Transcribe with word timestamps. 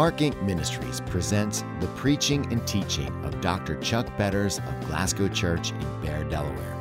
Mark 0.00 0.16
Inc. 0.16 0.40
Ministries 0.42 1.02
presents 1.02 1.62
the 1.78 1.86
preaching 1.88 2.50
and 2.50 2.66
teaching 2.66 3.12
of 3.22 3.38
Dr. 3.42 3.76
Chuck 3.80 4.06
Betters 4.16 4.56
of 4.56 4.80
Glasgow 4.86 5.28
Church 5.28 5.72
in 5.72 6.00
Bear, 6.00 6.24
Delaware. 6.24 6.80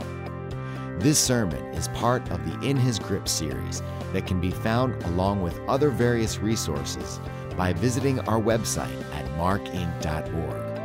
This 1.00 1.20
sermon 1.20 1.62
is 1.74 1.90
part 1.90 2.32
of 2.32 2.40
the 2.46 2.58
In 2.66 2.78
His 2.78 2.98
Grip 2.98 3.28
series 3.28 3.84
that 4.14 4.26
can 4.26 4.40
be 4.40 4.52
found 4.52 5.04
along 5.04 5.42
with 5.42 5.60
other 5.68 5.90
various 5.90 6.40
resources 6.40 7.20
by 7.58 7.74
visiting 7.74 8.22
our 8.22 8.40
website 8.40 9.04
at 9.14 9.26
markinc.org. 9.32 10.80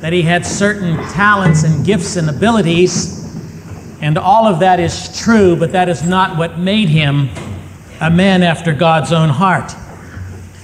that 0.02 0.12
he 0.12 0.22
had 0.22 0.46
certain 0.46 0.98
talents 1.14 1.64
and 1.64 1.86
gifts 1.86 2.18
and 2.18 2.30
abilities, 2.30 3.22
and 4.02 4.18
all 4.18 4.46
of 4.46 4.60
that 4.60 4.80
is 4.82 5.18
true, 5.18 5.56
but 5.56 5.72
that 5.72 5.88
is 5.88 6.04
not 6.04 6.38
what 6.38 6.60
made 6.60 6.90
him 6.90 7.30
a 8.02 8.10
man 8.10 8.44
after 8.44 8.74
God's 8.74 9.14
own 9.14 9.30
heart. 9.30 9.74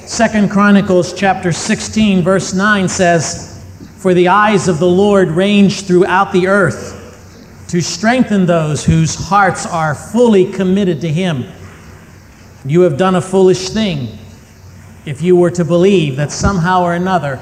Second 0.05 0.49
Chronicles 0.49 1.13
chapter 1.13 1.53
16 1.53 2.23
verse 2.23 2.53
9 2.53 2.89
says, 2.89 3.49
for 3.99 4.13
the 4.13 4.29
eyes 4.29 4.67
of 4.67 4.79
the 4.79 4.87
Lord 4.87 5.29
range 5.29 5.83
throughout 5.83 6.31
the 6.31 6.47
earth 6.47 6.95
to 7.67 7.81
strengthen 7.81 8.45
those 8.45 8.85
whose 8.85 9.13
hearts 9.13 9.65
are 9.65 9.93
fully 9.93 10.51
committed 10.51 11.01
to 11.01 11.09
Him. 11.09 11.45
You 12.69 12.81
have 12.81 12.97
done 12.97 13.15
a 13.15 13.21
foolish 13.21 13.69
thing 13.69 14.15
if 15.03 15.23
you 15.23 15.35
were 15.35 15.49
to 15.49 15.65
believe 15.65 16.17
that 16.17 16.31
somehow 16.31 16.83
or 16.83 16.93
another 16.93 17.37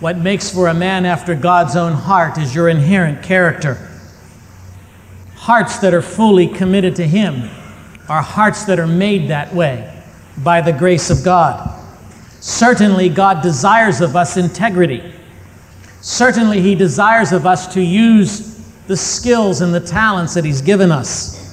what 0.00 0.18
makes 0.18 0.50
for 0.50 0.68
a 0.68 0.74
man 0.74 1.06
after 1.06 1.34
God's 1.34 1.76
own 1.76 1.94
heart 1.94 2.36
is 2.36 2.54
your 2.54 2.68
inherent 2.68 3.22
character. 3.22 3.88
Hearts 5.34 5.78
that 5.78 5.94
are 5.94 6.02
fully 6.02 6.46
committed 6.46 6.94
to 6.96 7.08
Him 7.08 7.48
are 8.10 8.20
hearts 8.20 8.66
that 8.66 8.78
are 8.78 8.86
made 8.86 9.30
that 9.30 9.54
way 9.54 10.04
by 10.36 10.60
the 10.60 10.74
grace 10.74 11.08
of 11.08 11.24
God. 11.24 11.74
Certainly, 12.40 13.08
God 13.08 13.42
desires 13.42 14.02
of 14.02 14.14
us 14.14 14.36
integrity. 14.36 15.14
Certainly, 16.02 16.60
He 16.60 16.74
desires 16.74 17.32
of 17.32 17.46
us 17.46 17.72
to 17.72 17.80
use 17.80 18.62
the 18.88 18.96
skills 18.96 19.62
and 19.62 19.72
the 19.72 19.80
talents 19.80 20.34
that 20.34 20.44
He's 20.44 20.60
given 20.60 20.92
us. 20.92 21.47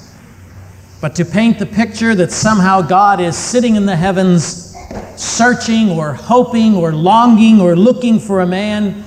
But 1.00 1.14
to 1.16 1.24
paint 1.24 1.58
the 1.58 1.66
picture 1.66 2.14
that 2.14 2.32
somehow 2.32 2.82
God 2.82 3.20
is 3.20 3.36
sitting 3.36 3.76
in 3.76 3.86
the 3.86 3.96
heavens, 3.96 4.74
searching 5.16 5.90
or 5.90 6.14
hoping 6.14 6.74
or 6.74 6.92
longing 6.92 7.60
or 7.60 7.76
looking 7.76 8.18
for 8.18 8.40
a 8.40 8.46
man 8.46 9.04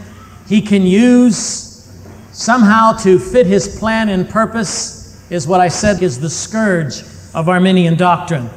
He 0.47 0.61
can 0.61 0.83
use 0.83 1.87
somehow 2.31 2.93
to 2.97 3.19
fit 3.19 3.47
His 3.47 3.79
plan 3.79 4.09
and 4.09 4.29
purpose 4.29 5.29
is 5.31 5.47
what 5.47 5.59
I 5.59 5.67
said 5.67 6.01
is 6.01 6.19
the 6.19 6.29
scourge 6.29 7.01
of 7.33 7.49
Arminian 7.49 7.95
doctrine. 7.95 8.49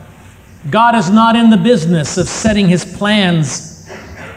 God 0.71 0.95
is 0.95 1.11
not 1.11 1.37
in 1.37 1.51
the 1.51 1.57
business 1.57 2.19
of 2.19 2.29
setting 2.29 2.69
His 2.69 2.85
plans 2.85 3.91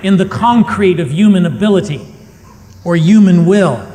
in 0.03 0.17
the 0.17 0.25
concrete 0.25 0.99
of 0.99 1.11
human 1.11 1.45
ability 1.45 2.15
or 2.83 2.95
human 2.95 3.45
will. 3.45 3.85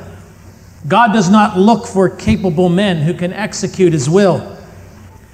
God 0.88 1.12
does 1.12 1.30
not 1.30 1.58
look 1.58 1.86
for 1.86 2.08
capable 2.08 2.68
men 2.68 2.98
who 2.98 3.14
can 3.14 3.32
execute 3.32 3.92
his 3.92 4.10
will. 4.10 4.59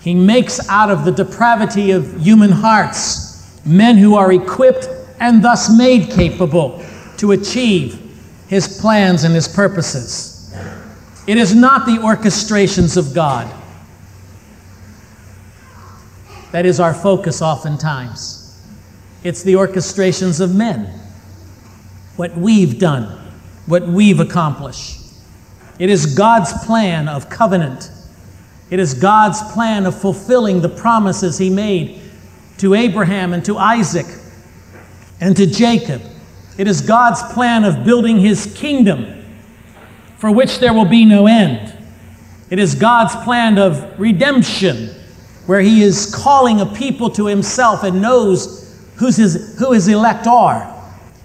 He 0.07 0.15
makes 0.15 0.67
out 0.69 0.91
of 0.91 1.05
the 1.05 1.11
depravity 1.11 1.91
of 1.91 2.23
human 2.23 2.51
hearts 2.51 3.61
men 3.67 3.97
who 3.97 4.15
are 4.15 4.33
equipped 4.33 4.89
and 5.19 5.43
thus 5.43 5.77
made 5.77 6.11
capable 6.11 6.85
to 7.17 7.33
achieve 7.33 8.01
his 8.47 8.81
plans 8.81 9.25
and 9.25 9.35
his 9.35 9.49
purposes. 9.49 10.55
It 11.27 11.39
is 11.39 11.55
not 11.55 11.87
the 11.87 11.97
orchestrations 11.97 12.97
of 12.97 13.15
God 13.15 13.53
that 16.53 16.65
is 16.65 16.79
our 16.79 16.95
focus 16.95 17.43
oftentimes. 17.43 18.65
It's 19.25 19.43
the 19.43 19.55
orchestrations 19.55 20.41
of 20.41 20.55
men, 20.55 20.87
what 22.15 22.37
we've 22.37 22.79
done 22.79 23.27
what 23.67 23.87
we've 23.87 24.21
accomplished. 24.21 25.01
It 25.79 25.91
is 25.91 26.15
God's 26.15 26.53
plan 26.65 27.09
of 27.09 27.29
covenant. 27.29 27.91
It 28.71 28.81
is 28.81 28.95
God's 28.95 29.43
plan 29.53 29.87
of 29.87 29.99
fulfilling 29.99 30.61
the 30.61 30.69
promises 30.69 31.39
He 31.39 31.51
made 31.51 32.01
to 32.59 32.75
Abraham 32.75 33.33
and 33.33 33.45
to 33.45 33.59
Isaac 33.59 34.07
and 35.21 35.37
to 35.37 35.47
Jacob. 35.47 36.03
It 36.59 36.67
is 36.67 36.81
God's 36.81 37.23
plan 37.35 37.65
of 37.65 37.85
building 37.85 38.19
His 38.19 38.53
kingdom 38.57 39.25
for 40.19 40.33
which 40.33 40.59
there 40.59 40.73
will 40.73 40.87
be 40.87 41.05
no 41.05 41.27
end. 41.27 41.73
It 42.51 42.59
is 42.59 42.75
God's 42.75 43.15
plan 43.25 43.59
of 43.59 43.99
redemption 44.01 44.89
where 45.47 45.61
He 45.61 45.83
is 45.83 46.13
calling 46.15 46.61
a 46.61 46.67
people 46.67 47.11
to 47.11 47.27
Himself 47.27 47.85
and 47.85 48.03
knows 48.03 48.81
who's 48.97 49.17
his, 49.17 49.57
who 49.59 49.73
His 49.73 49.87
elect 49.87 50.27
are. 50.27 50.73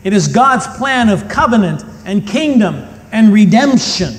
It 0.04 0.14
is 0.14 0.28
God's 0.28 0.68
plan 0.78 1.10
of 1.10 1.28
covenant 1.30 1.84
and 2.06 2.28
kingdom 2.28 2.88
and 3.12 3.34
redemption, 3.34 4.14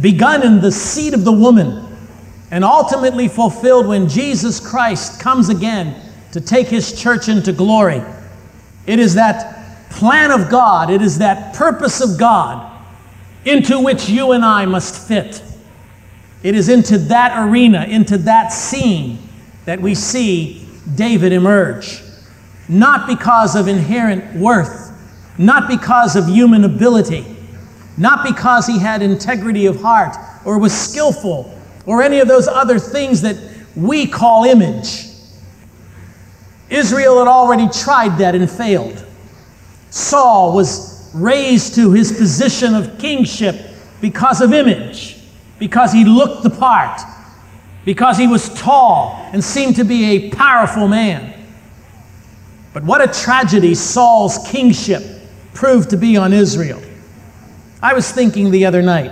begun 0.00 0.42
in 0.42 0.60
the 0.60 0.72
seed 0.72 1.14
of 1.14 1.24
the 1.24 1.32
woman 1.32 1.89
and 2.50 2.64
ultimately 2.64 3.28
fulfilled 3.28 3.86
when 3.86 4.08
Jesus 4.08 4.60
Christ 4.60 5.20
comes 5.20 5.48
again 5.48 5.94
to 6.32 6.40
take 6.40 6.66
his 6.66 7.00
church 7.00 7.28
into 7.28 7.52
glory. 7.52 8.02
It 8.86 8.98
is 8.98 9.14
that 9.14 9.90
plan 9.90 10.30
of 10.30 10.48
God, 10.48 10.90
it 10.90 11.02
is 11.02 11.18
that 11.18 11.54
purpose 11.54 12.00
of 12.00 12.18
God 12.18 12.66
into 13.44 13.80
which 13.80 14.08
you 14.08 14.32
and 14.32 14.44
I 14.44 14.66
must 14.66 15.08
fit. 15.08 15.42
It 16.42 16.54
is 16.54 16.68
into 16.68 16.98
that 16.98 17.46
arena, 17.46 17.84
into 17.84 18.18
that 18.18 18.52
scene, 18.52 19.18
that 19.64 19.80
we 19.80 19.94
see 19.94 20.66
David 20.94 21.32
emerge. 21.32 22.02
Not 22.68 23.06
because 23.06 23.56
of 23.56 23.68
inherent 23.68 24.36
worth, 24.36 24.92
not 25.38 25.68
because 25.68 26.16
of 26.16 26.26
human 26.28 26.64
ability, 26.64 27.24
not 27.96 28.24
because 28.24 28.66
he 28.66 28.78
had 28.78 29.02
integrity 29.02 29.66
of 29.66 29.80
heart 29.80 30.16
or 30.44 30.58
was 30.58 30.72
skillful 30.72 31.59
or 31.86 32.02
any 32.02 32.20
of 32.20 32.28
those 32.28 32.46
other 32.48 32.78
things 32.78 33.22
that 33.22 33.36
we 33.76 34.06
call 34.06 34.44
image. 34.44 35.06
Israel 36.68 37.18
had 37.18 37.28
already 37.28 37.68
tried 37.68 38.18
that 38.18 38.34
and 38.34 38.48
failed. 38.48 39.04
Saul 39.90 40.54
was 40.54 41.10
raised 41.14 41.74
to 41.74 41.92
his 41.92 42.12
position 42.12 42.74
of 42.74 42.98
kingship 42.98 43.56
because 44.00 44.40
of 44.40 44.52
image, 44.52 45.18
because 45.58 45.92
he 45.92 46.04
looked 46.04 46.42
the 46.42 46.50
part, 46.50 47.00
because 47.84 48.16
he 48.16 48.26
was 48.26 48.52
tall 48.54 49.28
and 49.32 49.42
seemed 49.42 49.76
to 49.76 49.84
be 49.84 50.04
a 50.04 50.30
powerful 50.30 50.86
man. 50.86 51.34
But 52.72 52.84
what 52.84 53.00
a 53.00 53.20
tragedy 53.20 53.74
Saul's 53.74 54.38
kingship 54.48 55.02
proved 55.54 55.90
to 55.90 55.96
be 55.96 56.16
on 56.16 56.32
Israel. 56.32 56.80
I 57.82 57.94
was 57.94 58.12
thinking 58.12 58.50
the 58.50 58.66
other 58.66 58.82
night 58.82 59.10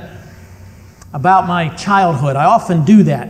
about 1.13 1.47
my 1.47 1.69
childhood. 1.77 2.37
I 2.37 2.45
often 2.45 2.85
do 2.85 3.03
that, 3.05 3.29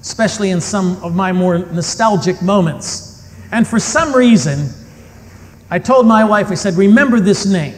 especially 0.00 0.50
in 0.50 0.60
some 0.60 1.02
of 1.02 1.14
my 1.14 1.32
more 1.32 1.58
nostalgic 1.58 2.40
moments. 2.42 3.34
And 3.52 3.66
for 3.66 3.78
some 3.78 4.14
reason, 4.14 4.68
I 5.70 5.78
told 5.78 6.06
my 6.06 6.24
wife, 6.24 6.50
I 6.50 6.54
said, 6.54 6.74
Remember 6.74 7.20
this 7.20 7.46
name. 7.46 7.74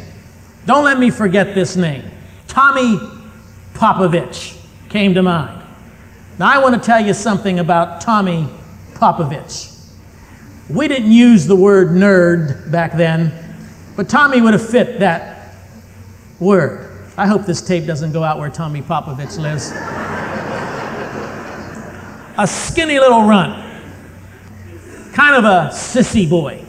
Don't 0.67 0.85
let 0.85 0.99
me 0.99 1.11
forget 1.11 1.55
this 1.55 1.77
name. 1.77 2.05
Tommy 2.47 2.99
Popovich 3.75 4.59
came 4.89 5.15
to 5.15 5.23
mind. 5.23 5.63
Now, 6.39 6.53
I 6.53 6.59
want 6.59 6.75
to 6.75 6.81
tell 6.81 7.05
you 7.05 7.15
something 7.15 7.59
about 7.59 8.01
Tommy 8.01 8.49
Popovich. 8.95 9.75
We 10.69 10.87
didn't 10.87 11.11
use 11.11 11.47
the 11.47 11.57
word 11.57 11.89
nerd 11.89 12.71
back 12.71 12.93
then, 12.93 13.33
but 13.97 14.09
Tommy 14.09 14.41
would 14.41 14.53
have 14.53 14.69
fit 14.69 15.01
that 15.01 15.55
word. 16.39 16.88
I 17.19 17.27
hope 17.27 17.47
this 17.47 17.61
tape 17.61 17.85
doesn't 17.85 18.13
go 18.13 18.23
out 18.23 18.39
where 18.39 18.49
Tommy 18.49 18.81
Popovich 18.81 19.39
lives. 19.41 19.73
a 22.39 22.47
skinny 22.47 23.01
little 23.01 23.25
runt, 23.25 23.61
kind 25.13 25.35
of 25.35 25.45
a 25.45 25.71
sissy 25.73 26.31
boy. 26.31 26.65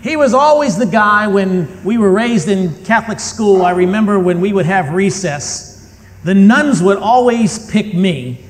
He 0.00 0.16
was 0.16 0.32
always 0.32 0.78
the 0.78 0.86
guy 0.86 1.26
when 1.26 1.82
we 1.82 1.98
were 1.98 2.12
raised 2.12 2.46
in 2.46 2.84
Catholic 2.84 3.18
school. 3.18 3.62
I 3.62 3.72
remember 3.72 4.20
when 4.20 4.40
we 4.40 4.52
would 4.52 4.66
have 4.66 4.90
recess, 4.90 5.92
the 6.22 6.34
nuns 6.34 6.80
would 6.80 6.98
always 6.98 7.68
pick 7.68 7.94
me 7.94 8.46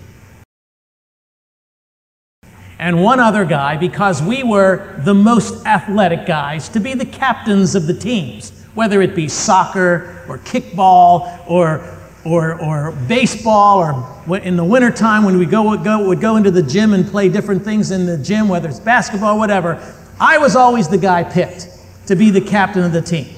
and 2.79 3.03
one 3.03 3.19
other 3.19 3.47
guy 3.47 3.79
because 3.79 4.23
we 4.23 4.43
were 4.43 5.01
the 5.05 5.15
most 5.15 5.65
athletic 5.65 6.27
guys 6.27 6.69
to 6.69 6.81
be 6.81 6.93
the 6.93 7.07
captains 7.07 7.75
of 7.75 7.87
the 7.87 7.95
teams, 7.95 8.56
whether 8.77 9.03
it 9.03 9.17
be 9.17 9.27
soccer 9.27 10.25
or 10.29 10.39
kickball 10.39 11.45
or 11.49 11.97
or, 12.27 12.61
or 12.61 12.91
baseball, 13.07 13.79
or 13.79 14.39
in 14.39 14.57
the 14.57 14.65
wintertime 14.65 15.23
when 15.23 15.39
we 15.39 15.47
go, 15.47 15.77
go, 15.77 16.09
would 16.09 16.21
go 16.21 16.37
into 16.37 16.51
the 16.51 16.63
gym 16.63 16.93
and 16.93 17.07
play 17.07 17.29
different 17.29 17.63
things 17.63 17.93
in 17.93 18.05
the 18.05 18.19
gym, 18.19 18.49
whether 18.49 18.69
it's 18.69 18.81
basketball, 18.81 19.39
whatever, 19.39 19.81
I 20.19 20.39
was 20.39 20.57
always 20.57 20.89
the 20.89 20.99
guy 20.99 21.23
picked 21.23 21.69
to 22.07 22.17
be 22.17 22.31
the 22.31 22.41
captain 22.41 22.83
of 22.83 22.91
the 22.91 23.01
team. 23.01 23.29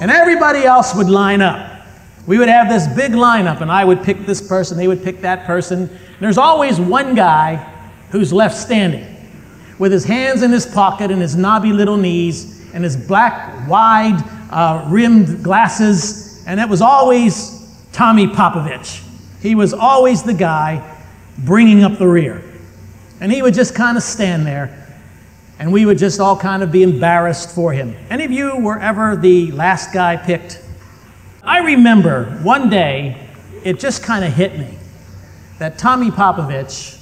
And 0.00 0.10
everybody 0.10 0.64
else 0.64 0.94
would 0.96 1.08
line 1.08 1.40
up. 1.40 1.86
We 2.26 2.38
would 2.38 2.48
have 2.48 2.68
this 2.68 2.88
big 2.88 3.12
lineup, 3.12 3.60
and 3.60 3.70
I 3.70 3.84
would 3.84 4.02
pick 4.02 4.26
this 4.26 4.46
person, 4.46 4.76
they 4.76 4.88
would 4.88 5.04
pick 5.04 5.20
that 5.20 5.46
person. 5.46 5.88
There's 6.18 6.38
always 6.38 6.80
one 6.80 7.14
guy 7.14 7.56
who's 8.10 8.32
left 8.32 8.56
standing 8.56 9.06
with 9.78 9.92
his 9.92 10.04
hands 10.04 10.42
in 10.42 10.50
his 10.50 10.66
pocket 10.66 11.12
and 11.12 11.22
his 11.22 11.36
knobby 11.36 11.72
little 11.72 11.96
knees 11.96 12.68
and 12.74 12.82
his 12.82 12.96
black, 12.96 13.68
wide 13.68 14.20
uh, 14.50 14.86
rimmed 14.88 15.42
glasses. 15.42 16.44
And 16.46 16.60
it 16.60 16.68
was 16.68 16.80
always 16.82 17.86
Tommy 17.92 18.26
Popovich. 18.26 19.04
He 19.40 19.54
was 19.54 19.72
always 19.72 20.22
the 20.22 20.34
guy 20.34 20.96
bringing 21.38 21.84
up 21.84 21.98
the 21.98 22.08
rear. 22.08 22.42
And 23.20 23.32
he 23.32 23.42
would 23.42 23.54
just 23.54 23.74
kind 23.74 23.96
of 23.96 24.02
stand 24.02 24.46
there 24.46 24.78
and 25.58 25.72
we 25.72 25.84
would 25.84 25.98
just 25.98 26.20
all 26.20 26.36
kind 26.36 26.62
of 26.62 26.70
be 26.70 26.82
embarrassed 26.82 27.50
for 27.50 27.72
him. 27.72 27.96
Any 28.10 28.24
of 28.24 28.30
you 28.30 28.56
were 28.56 28.78
ever 28.78 29.16
the 29.16 29.50
last 29.52 29.92
guy 29.92 30.16
picked? 30.16 30.62
I 31.42 31.58
remember 31.58 32.26
one 32.42 32.70
day 32.70 33.28
it 33.64 33.80
just 33.80 34.02
kind 34.02 34.24
of 34.24 34.32
hit 34.32 34.56
me 34.56 34.78
that 35.58 35.78
Tommy 35.78 36.10
Popovich 36.10 36.94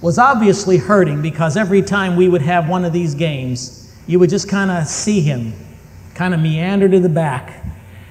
was 0.00 0.18
obviously 0.18 0.76
hurting 0.76 1.22
because 1.22 1.56
every 1.56 1.82
time 1.82 2.16
we 2.16 2.28
would 2.28 2.42
have 2.42 2.68
one 2.68 2.84
of 2.84 2.92
these 2.92 3.14
games, 3.14 3.94
you 4.06 4.18
would 4.18 4.30
just 4.30 4.48
kind 4.48 4.70
of 4.70 4.86
see 4.88 5.20
him 5.20 5.52
kind 6.20 6.34
of 6.34 6.40
meander 6.40 6.86
to 6.86 7.00
the 7.00 7.08
back 7.08 7.64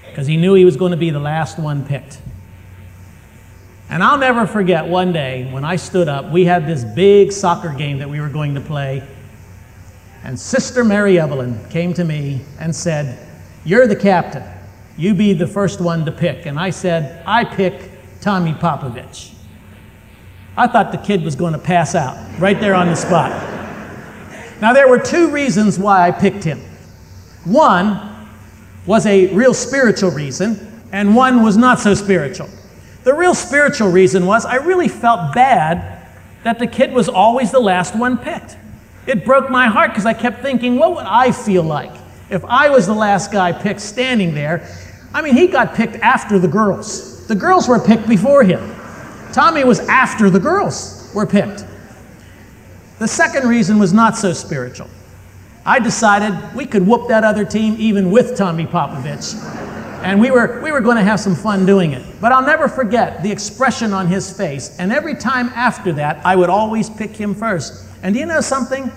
because 0.07 0.25
he 0.25 0.35
knew 0.35 0.55
he 0.55 0.65
was 0.65 0.75
going 0.75 0.89
to 0.89 0.97
be 0.97 1.11
the 1.11 1.19
last 1.19 1.59
one 1.59 1.85
picked. 1.85 2.19
And 3.87 4.01
I'll 4.01 4.17
never 4.17 4.47
forget 4.47 4.87
one 4.87 5.13
day 5.13 5.47
when 5.51 5.63
I 5.63 5.75
stood 5.75 6.07
up, 6.07 6.31
we 6.31 6.43
had 6.43 6.65
this 6.65 6.83
big 6.83 7.31
soccer 7.31 7.69
game 7.69 7.99
that 7.99 8.09
we 8.09 8.19
were 8.19 8.27
going 8.27 8.55
to 8.55 8.61
play. 8.61 9.07
And 10.23 10.39
Sister 10.39 10.83
Mary 10.83 11.19
Evelyn 11.19 11.63
came 11.69 11.93
to 11.93 12.03
me 12.03 12.41
and 12.59 12.75
said, 12.75 13.27
You're 13.63 13.85
the 13.85 13.95
captain. 13.95 14.43
You 14.97 15.13
be 15.13 15.33
the 15.33 15.45
first 15.45 15.79
one 15.79 16.03
to 16.05 16.11
pick. 16.11 16.47
And 16.47 16.59
I 16.59 16.71
said, 16.71 17.21
I 17.27 17.45
pick 17.45 17.91
Tommy 18.21 18.53
Popovich. 18.53 19.35
I 20.57 20.65
thought 20.65 20.91
the 20.91 20.97
kid 20.97 21.23
was 21.23 21.35
going 21.35 21.53
to 21.53 21.59
pass 21.59 21.93
out 21.93 22.17
right 22.39 22.59
there 22.59 22.73
on 22.73 22.87
the 22.87 22.95
spot. 22.95 23.29
Now, 24.61 24.73
there 24.73 24.89
were 24.89 24.97
two 24.97 25.29
reasons 25.29 25.77
why 25.77 26.07
I 26.07 26.11
picked 26.11 26.43
him. 26.43 26.59
One 27.49 27.99
was 28.85 29.05
a 29.05 29.33
real 29.33 29.53
spiritual 29.53 30.11
reason, 30.11 30.83
and 30.91 31.15
one 31.15 31.43
was 31.43 31.57
not 31.57 31.79
so 31.79 31.93
spiritual. 31.93 32.49
The 33.03 33.13
real 33.13 33.33
spiritual 33.33 33.89
reason 33.89 34.25
was 34.25 34.45
I 34.45 34.55
really 34.55 34.87
felt 34.87 35.33
bad 35.33 36.07
that 36.43 36.59
the 36.59 36.67
kid 36.67 36.93
was 36.93 37.09
always 37.09 37.51
the 37.51 37.59
last 37.59 37.95
one 37.95 38.17
picked. 38.17 38.57
It 39.07 39.25
broke 39.25 39.49
my 39.49 39.67
heart 39.67 39.91
because 39.91 40.05
I 40.05 40.13
kept 40.13 40.41
thinking, 40.41 40.77
what 40.77 40.95
would 40.95 41.05
I 41.05 41.31
feel 41.31 41.63
like 41.63 41.91
if 42.29 42.45
I 42.45 42.69
was 42.69 42.85
the 42.85 42.93
last 42.93 43.31
guy 43.31 43.51
picked 43.51 43.81
standing 43.81 44.35
there? 44.35 44.67
I 45.13 45.23
mean, 45.23 45.35
he 45.35 45.47
got 45.47 45.73
picked 45.73 45.95
after 45.95 46.37
the 46.37 46.47
girls. 46.47 47.27
The 47.27 47.35
girls 47.35 47.67
were 47.67 47.79
picked 47.79 48.07
before 48.07 48.43
him. 48.43 48.75
Tommy 49.33 49.63
was 49.63 49.79
after 49.81 50.29
the 50.29 50.39
girls 50.39 51.11
were 51.15 51.25
picked. 51.25 51.65
The 52.99 53.07
second 53.07 53.47
reason 53.47 53.79
was 53.79 53.93
not 53.93 54.17
so 54.17 54.33
spiritual. 54.33 54.89
I 55.65 55.79
decided 55.79 56.55
we 56.55 56.65
could 56.65 56.85
whoop 56.85 57.07
that 57.09 57.23
other 57.23 57.45
team 57.45 57.75
even 57.77 58.11
with 58.11 58.37
Tommy 58.37 58.65
Popovich. 58.65 59.35
And 60.03 60.21
we 60.21 60.31
were, 60.31 60.61
we 60.63 60.71
were 60.71 60.79
going 60.79 60.95
to 60.95 61.03
have 61.03 61.19
some 61.19 61.35
fun 61.35 61.65
doing 61.65 61.91
it. 61.91 62.05
But 62.21 62.31
I'll 62.31 62.45
never 62.45 62.69
forget 62.69 63.21
the 63.21 63.31
expression 63.31 63.91
on 63.91 64.07
his 64.07 64.35
face. 64.35 64.77
And 64.79 64.93
every 64.93 65.13
time 65.13 65.49
after 65.49 65.91
that, 65.93 66.25
I 66.25 66.37
would 66.37 66.49
always 66.49 66.89
pick 66.89 67.11
him 67.11 67.35
first. 67.35 67.85
And 68.01 68.13
do 68.13 68.19
you 68.19 68.25
know 68.25 68.39
something? 68.39 68.91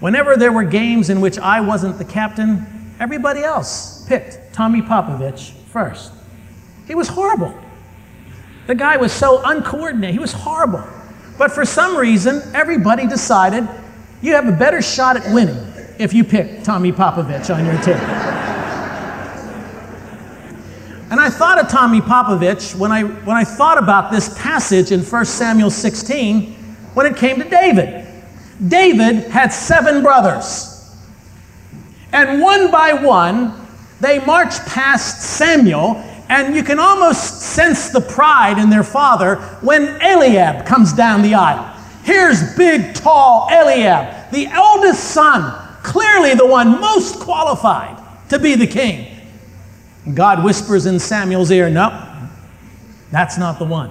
Whenever 0.00 0.36
there 0.36 0.52
were 0.52 0.64
games 0.64 1.08
in 1.08 1.22
which 1.22 1.38
I 1.38 1.62
wasn't 1.62 1.96
the 1.96 2.04
captain, 2.04 2.94
everybody 3.00 3.40
else 3.40 4.06
picked 4.06 4.52
Tommy 4.52 4.82
Popovich 4.82 5.52
first. 5.68 6.12
He 6.86 6.94
was 6.94 7.08
horrible. 7.08 7.58
The 8.66 8.74
guy 8.74 8.98
was 8.98 9.12
so 9.12 9.40
uncoordinated, 9.44 10.14
he 10.14 10.18
was 10.18 10.32
horrible. 10.32 10.84
But 11.38 11.50
for 11.50 11.64
some 11.64 11.96
reason, 11.96 12.42
everybody 12.54 13.06
decided 13.06 13.66
you 14.24 14.32
have 14.32 14.48
a 14.48 14.52
better 14.52 14.80
shot 14.80 15.18
at 15.18 15.34
winning 15.34 15.70
if 15.98 16.14
you 16.14 16.24
pick 16.24 16.64
Tommy 16.64 16.90
Popovich 16.92 17.54
on 17.54 17.62
your 17.66 17.76
team. 17.82 17.94
and 21.10 21.20
I 21.20 21.28
thought 21.28 21.58
of 21.58 21.68
Tommy 21.68 22.00
Popovich 22.00 22.74
when 22.74 22.90
I, 22.90 23.02
when 23.02 23.36
I 23.36 23.44
thought 23.44 23.76
about 23.76 24.10
this 24.10 24.36
passage 24.38 24.92
in 24.92 25.00
1 25.00 25.24
Samuel 25.26 25.70
16 25.70 26.54
when 26.94 27.04
it 27.04 27.18
came 27.18 27.36
to 27.36 27.46
David. 27.46 28.06
David 28.66 29.24
had 29.30 29.48
seven 29.52 30.02
brothers. 30.02 30.96
And 32.12 32.40
one 32.40 32.70
by 32.70 32.94
one, 32.94 33.52
they 34.00 34.24
marched 34.24 34.64
past 34.64 35.20
Samuel 35.20 35.96
and 36.30 36.56
you 36.56 36.62
can 36.62 36.78
almost 36.78 37.42
sense 37.42 37.90
the 37.90 38.00
pride 38.00 38.56
in 38.56 38.70
their 38.70 38.84
father 38.84 39.36
when 39.60 40.00
Eliab 40.00 40.64
comes 40.64 40.94
down 40.94 41.20
the 41.20 41.34
aisle. 41.34 41.73
Here's 42.04 42.54
big, 42.54 42.94
tall 42.94 43.48
Eliab, 43.50 44.30
the 44.30 44.46
eldest 44.48 45.04
son, 45.04 45.58
clearly 45.82 46.34
the 46.34 46.46
one 46.46 46.78
most 46.78 47.18
qualified 47.18 47.98
to 48.28 48.38
be 48.38 48.54
the 48.54 48.66
king. 48.66 49.10
And 50.04 50.14
God 50.14 50.44
whispers 50.44 50.84
in 50.84 50.98
Samuel's 50.98 51.50
ear, 51.50 51.70
No, 51.70 52.28
that's 53.10 53.38
not 53.38 53.58
the 53.58 53.64
one. 53.64 53.90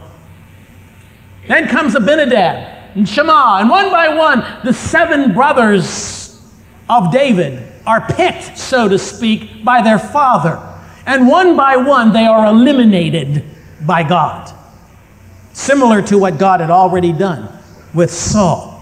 Then 1.47 1.67
comes 1.67 1.95
Abinadab 1.95 2.95
and 2.95 3.09
Shammah, 3.09 3.57
and 3.61 3.69
one 3.69 3.89
by 3.89 4.09
one, 4.09 4.43
the 4.63 4.73
seven 4.73 5.33
brothers 5.33 6.39
of 6.87 7.11
David 7.11 7.67
are 7.87 8.05
picked, 8.13 8.59
so 8.59 8.87
to 8.87 8.99
speak, 8.99 9.65
by 9.65 9.81
their 9.81 9.97
father. 9.97 10.59
And 11.07 11.27
one 11.27 11.57
by 11.57 11.77
one, 11.77 12.13
they 12.13 12.27
are 12.27 12.45
eliminated 12.45 13.43
by 13.81 14.03
God. 14.03 14.55
Similar 15.53 16.03
to 16.03 16.19
what 16.19 16.37
God 16.37 16.59
had 16.59 16.69
already 16.69 17.11
done 17.11 17.62
with 17.93 18.11
Saul. 18.11 18.79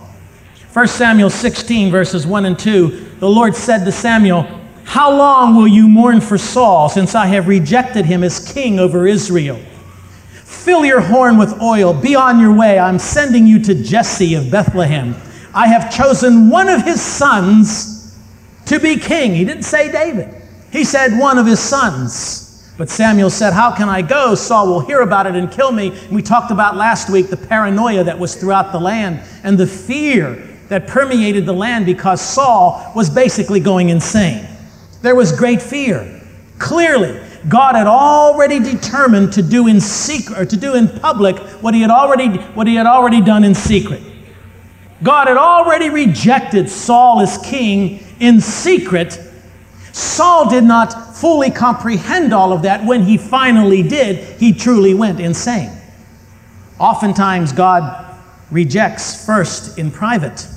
1 0.74 0.88
Samuel 0.88 1.30
16, 1.30 1.92
verses 1.92 2.26
1 2.26 2.46
and 2.46 2.58
2, 2.58 3.16
the 3.20 3.30
Lord 3.30 3.56
said 3.56 3.84
to 3.84 3.92
Samuel, 3.92 4.44
How 4.84 5.16
long 5.16 5.56
will 5.56 5.68
you 5.68 5.88
mourn 5.88 6.22
for 6.22 6.38
Saul, 6.38 6.88
since 6.88 7.14
I 7.14 7.26
have 7.28 7.48
rejected 7.48 8.06
him 8.06 8.24
as 8.24 8.52
king 8.54 8.80
over 8.80 9.06
Israel? 9.06 9.60
Fill 10.32 10.86
your 10.86 11.02
horn 11.02 11.38
with 11.38 11.62
oil, 11.62 11.94
be 11.94 12.16
on 12.16 12.40
your 12.40 12.56
way. 12.56 12.80
I'm 12.80 13.00
sending 13.00 13.46
you 13.46 13.62
to 13.64 13.84
Jesse 13.84 14.36
of 14.36 14.50
Bethlehem. 14.50 15.16
I 15.54 15.68
have 15.68 15.94
chosen 15.94 16.50
one 16.50 16.70
of 16.70 16.84
his 16.84 17.02
sons 17.02 18.18
to 18.68 18.80
be 18.80 18.96
king. 18.96 19.36
He 19.36 19.44
didn't 19.44 19.64
say 19.64 19.92
David. 19.92 20.34
He 20.72 20.86
said, 20.86 21.20
one 21.20 21.38
of 21.38 21.46
his 21.46 21.60
sons. 21.60 22.41
But 22.78 22.90
Samuel 22.90 23.30
said, 23.30 23.54
How 23.54 23.76
can 23.76 23.90
I 23.90 24.02
go? 24.02 24.36
Saul 24.36 24.68
will 24.68 24.80
hear 24.80 25.02
about 25.02 25.28
it 25.28 25.36
and 25.36 25.52
kill 25.52 25.72
me. 25.72 25.90
And 25.90 26.12
we 26.12 26.22
talked 26.22 26.52
about 26.52 26.76
last 26.76 27.10
week 27.10 27.30
the 27.30 27.38
paranoia 27.38 28.04
that 28.04 28.18
was 28.18 28.36
throughout 28.36 28.72
the 28.72 28.80
land 28.80 29.22
and 29.44 29.58
the 29.58 29.68
fear 29.68 30.48
that 30.70 30.88
permeated 30.88 31.46
the 31.46 31.54
land 31.54 31.86
because 31.86 32.22
Saul 32.22 32.92
was 32.96 33.10
basically 33.10 33.60
going 33.60 33.90
insane. 33.90 34.48
There 35.02 35.16
was 35.16 35.32
great 35.32 35.62
fear. 35.62 36.22
Clearly, 36.60 37.20
God 37.50 37.76
had 37.76 37.88
already 37.88 38.60
determined 38.60 39.34
to 39.34 39.42
do 39.42 39.68
in 39.68 39.82
secret 39.82 40.40
or 40.40 40.46
to 40.46 40.56
do 40.56 40.76
in 40.76 40.88
public 40.88 41.38
what 41.62 41.74
he 41.74 41.82
had 41.82 41.90
already 41.90 42.38
what 42.54 42.68
he 42.68 42.76
had 42.76 42.86
already 42.86 43.22
done 43.22 43.44
in 43.44 43.54
secret. 43.54 44.02
God 45.04 45.28
had 45.28 45.38
already 45.38 45.90
rejected 45.90 46.70
Saul 46.70 47.20
as 47.20 47.38
king 47.40 48.06
in 48.20 48.40
secret 48.40 49.20
Saul 49.94 50.50
did 50.50 50.64
not 50.64 51.11
fully 51.22 51.52
comprehend 51.52 52.34
all 52.34 52.52
of 52.52 52.64
that. 52.64 52.84
When 52.84 53.04
he 53.04 53.16
finally 53.16 53.84
did, 53.84 54.40
he 54.40 54.52
truly 54.52 54.96
went 54.96 55.20
insane. 55.20 55.70
Oftentimes, 56.80 57.54
God 57.54 58.18
rejects 58.50 59.24
first 59.24 59.78
in 59.78 59.92
private, 59.92 60.48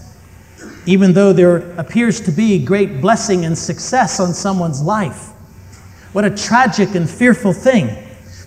even 0.87 1.13
though 1.13 1.35
there 1.35 1.59
appears 1.79 2.19
to 2.23 2.33
be 2.33 2.65
great 2.65 3.03
blessing 3.03 3.45
and 3.45 3.57
success 3.57 4.19
on 4.19 4.33
someone's 4.33 4.81
life. 4.81 5.33
What 6.15 6.25
a 6.25 6.31
tragic 6.31 6.95
and 6.95 7.09
fearful 7.11 7.53
thing 7.53 7.95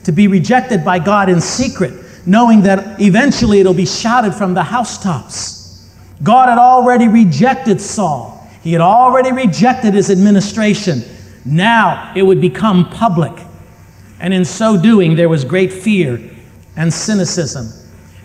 to 0.04 0.12
be 0.12 0.28
rejected 0.28 0.84
by 0.84 0.98
God 0.98 1.30
in 1.30 1.40
secret, 1.40 1.94
knowing 2.26 2.64
that 2.64 3.00
eventually 3.00 3.60
it'll 3.60 3.76
be 3.76 3.86
shouted 3.86 4.34
from 4.34 4.56
the 4.56 4.64
housetops. 4.64 5.88
God 6.24 6.50
had 6.50 6.58
already 6.58 7.08
rejected 7.08 7.80
Saul. 7.80 8.50
He 8.64 8.72
had 8.72 8.82
already 8.82 9.32
rejected 9.32 9.94
his 9.94 10.10
administration. 10.10 11.04
Now 11.48 12.12
it 12.16 12.24
would 12.24 12.42
become 12.42 12.90
public. 12.90 13.34
And 14.20 14.34
in 14.34 14.44
so 14.46 14.80
doing, 14.80 15.16
there 15.16 15.30
was 15.30 15.46
great 15.46 15.72
fear 15.72 16.20
and 16.76 16.94
cynicism. 16.94 17.68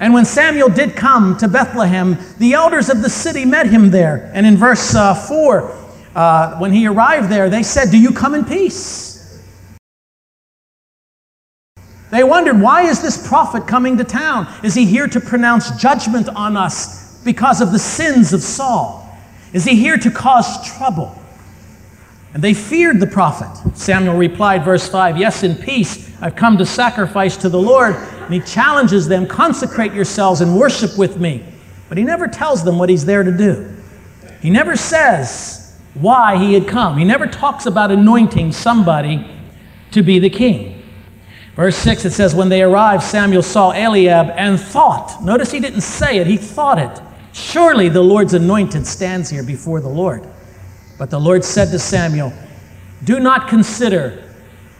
And 0.01 0.13
when 0.13 0.25
Samuel 0.25 0.69
did 0.69 0.97
come 0.97 1.37
to 1.37 1.47
Bethlehem, 1.47 2.19
the 2.39 2.55
elders 2.55 2.89
of 2.89 3.03
the 3.03 3.11
city 3.11 3.45
met 3.45 3.67
him 3.67 3.91
there. 3.91 4.31
And 4.35 4.45
in 4.45 4.57
verse 4.57 4.95
uh, 4.95 5.15
4, 5.15 5.71
uh, 6.15 6.59
when 6.59 6.73
he 6.73 6.87
arrived 6.87 7.31
there, 7.31 7.49
they 7.49 7.63
said, 7.63 7.91
Do 7.91 7.99
you 7.99 8.11
come 8.11 8.35
in 8.35 8.45
peace? 8.45 9.41
They 12.11 12.25
wondered, 12.25 12.61
Why 12.61 12.83
is 12.83 13.01
this 13.01 13.27
prophet 13.27 13.67
coming 13.69 13.97
to 13.99 14.05
town? 14.05 14.53
Is 14.65 14.75
he 14.75 14.85
here 14.85 15.07
to 15.07 15.21
pronounce 15.21 15.71
judgment 15.81 16.29
on 16.29 16.57
us 16.57 17.23
because 17.23 17.61
of 17.61 17.71
the 17.71 17.79
sins 17.79 18.33
of 18.33 18.43
Saul? 18.43 19.09
Is 19.53 19.65
he 19.65 19.77
here 19.77 19.99
to 19.99 20.11
cause 20.11 20.77
trouble? 20.77 21.17
And 22.35 22.43
they 22.43 22.55
feared 22.55 22.99
the 22.99 23.07
prophet. 23.07 23.77
Samuel 23.77 24.17
replied, 24.17 24.65
verse 24.65 24.89
5 24.89 25.19
Yes, 25.19 25.43
in 25.43 25.55
peace, 25.57 26.11
I've 26.23 26.37
come 26.37 26.57
to 26.59 26.67
sacrifice 26.67 27.37
to 27.39 27.49
the 27.49 27.61
Lord. 27.61 27.95
And 27.95 28.33
he 28.33 28.41
challenges 28.41 29.07
them, 29.07 29.27
Consecrate 29.27 29.93
yourselves 29.93 30.41
and 30.41 30.59
worship 30.59 30.97
with 30.97 31.19
me. 31.19 31.45
But 31.89 31.99
he 31.99 32.05
never 32.05 32.27
tells 32.27 32.65
them 32.65 32.79
what 32.79 32.89
he's 32.89 33.05
there 33.05 33.23
to 33.23 33.37
do. 33.37 33.77
He 34.41 34.51
never 34.51 34.77
says 34.77 35.79
why 35.95 36.39
he 36.39 36.55
had 36.55 36.67
come. 36.67 36.97
He 36.97 37.05
never 37.05 37.27
talks 37.27 37.67
about 37.67 37.91
anointing 37.91 38.53
somebody 38.53 39.27
to 39.91 40.03
be 40.03 40.19
the 40.19 40.31
king. 40.31 40.83
Verse 41.55 41.77
6, 41.77 42.07
it 42.07 42.13
says, 42.13 42.35
When 42.35 42.49
they 42.49 42.63
arrived, 42.63 43.03
Samuel 43.03 43.43
saw 43.43 43.73
Eliab 43.73 44.31
and 44.37 44.59
thought. 44.59 45.23
Notice 45.23 45.51
he 45.51 45.61
didn't 45.61 45.83
say 45.83 46.17
it, 46.17 46.27
he 46.27 46.39
thought 46.39 46.79
it. 46.79 47.03
Surely 47.35 47.89
the 47.89 48.03
Lord's 48.03 48.35
anointed 48.35 48.87
stands 48.87 49.29
here 49.29 49.43
before 49.43 49.81
the 49.81 49.89
Lord. 49.89 50.27
But 51.03 51.11
the 51.11 51.19
Lord 51.19 51.45
said 51.45 51.73
to 51.73 51.81
Samuel, 51.81 52.33
Do 53.03 53.19
not 53.19 53.49
consider 53.49 54.23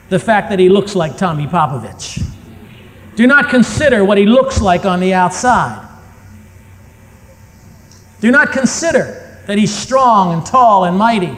the 0.09 0.21
fact 0.21 0.51
that 0.51 0.61
he 0.61 0.69
looks 0.69 0.95
like 0.95 1.17
Tommy 1.17 1.49
Popovich. 1.49 2.25
Do 3.17 3.27
not 3.27 3.51
consider 3.51 4.05
what 4.05 4.19
he 4.19 4.25
looks 4.25 4.61
like 4.61 4.85
on 4.85 5.01
the 5.01 5.15
outside. 5.15 5.85
Do 8.21 8.31
not 8.31 8.53
consider 8.53 9.37
that 9.49 9.59
he's 9.59 9.75
strong 9.75 10.33
and 10.33 10.47
tall 10.47 10.85
and 10.85 10.97
mighty. 10.97 11.37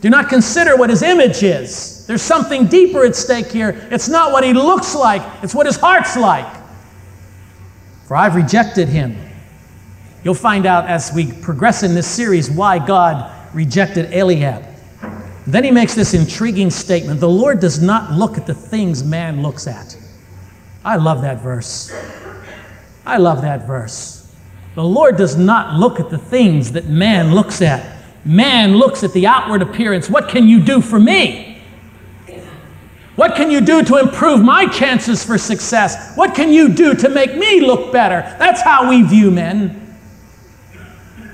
Do 0.00 0.10
not 0.10 0.28
consider 0.28 0.76
what 0.76 0.90
his 0.90 1.02
image 1.02 1.44
is. 1.44 2.04
There's 2.08 2.22
something 2.22 2.66
deeper 2.66 3.04
at 3.04 3.14
stake 3.14 3.52
here. 3.52 3.86
It's 3.92 4.08
not 4.08 4.32
what 4.32 4.42
he 4.42 4.54
looks 4.54 4.92
like, 4.92 5.22
it's 5.44 5.54
what 5.54 5.66
his 5.66 5.76
heart's 5.76 6.16
like. 6.16 6.52
For 8.08 8.16
I've 8.16 8.34
rejected 8.34 8.88
him 8.88 9.16
You'll 10.26 10.34
find 10.34 10.66
out 10.66 10.86
as 10.86 11.12
we 11.14 11.30
progress 11.30 11.84
in 11.84 11.94
this 11.94 12.08
series 12.08 12.50
why 12.50 12.84
God 12.84 13.30
rejected 13.56 14.12
Eliab. 14.12 14.62
Then 15.46 15.64
he 15.64 15.70
makes 15.70 15.94
this 15.94 16.12
intriguing 16.12 16.70
statement 16.70 17.20
The 17.20 17.28
Lord 17.28 17.58
does 17.58 17.80
not 17.80 18.12
look 18.12 18.36
at 18.36 18.46
the 18.46 18.54
things 18.54 19.02
man 19.02 19.42
looks 19.42 19.66
at. 19.66 19.96
I 20.84 20.96
love 20.96 21.22
that 21.22 21.40
verse. 21.40 21.90
I 23.06 23.16
love 23.16 23.42
that 23.42 23.66
verse. 23.66 24.30
The 24.74 24.84
Lord 24.84 25.16
does 25.16 25.36
not 25.36 25.74
look 25.80 25.98
at 25.98 26.10
the 26.10 26.18
things 26.18 26.72
that 26.72 26.86
man 26.86 27.34
looks 27.34 27.62
at. 27.62 27.96
Man 28.26 28.76
looks 28.76 29.02
at 29.02 29.12
the 29.14 29.26
outward 29.26 29.62
appearance. 29.62 30.10
What 30.10 30.28
can 30.28 30.48
you 30.48 30.60
do 30.60 30.82
for 30.82 30.98
me? 30.98 31.62
What 33.14 33.36
can 33.36 33.50
you 33.50 33.62
do 33.62 33.82
to 33.84 33.96
improve 33.96 34.42
my 34.42 34.66
chances 34.66 35.24
for 35.24 35.38
success? 35.38 36.14
What 36.14 36.34
can 36.34 36.52
you 36.52 36.68
do 36.68 36.94
to 36.94 37.08
make 37.08 37.34
me 37.34 37.62
look 37.62 37.90
better? 37.90 38.20
That's 38.38 38.60
how 38.60 38.90
we 38.90 39.02
view 39.02 39.30
men. 39.30 39.96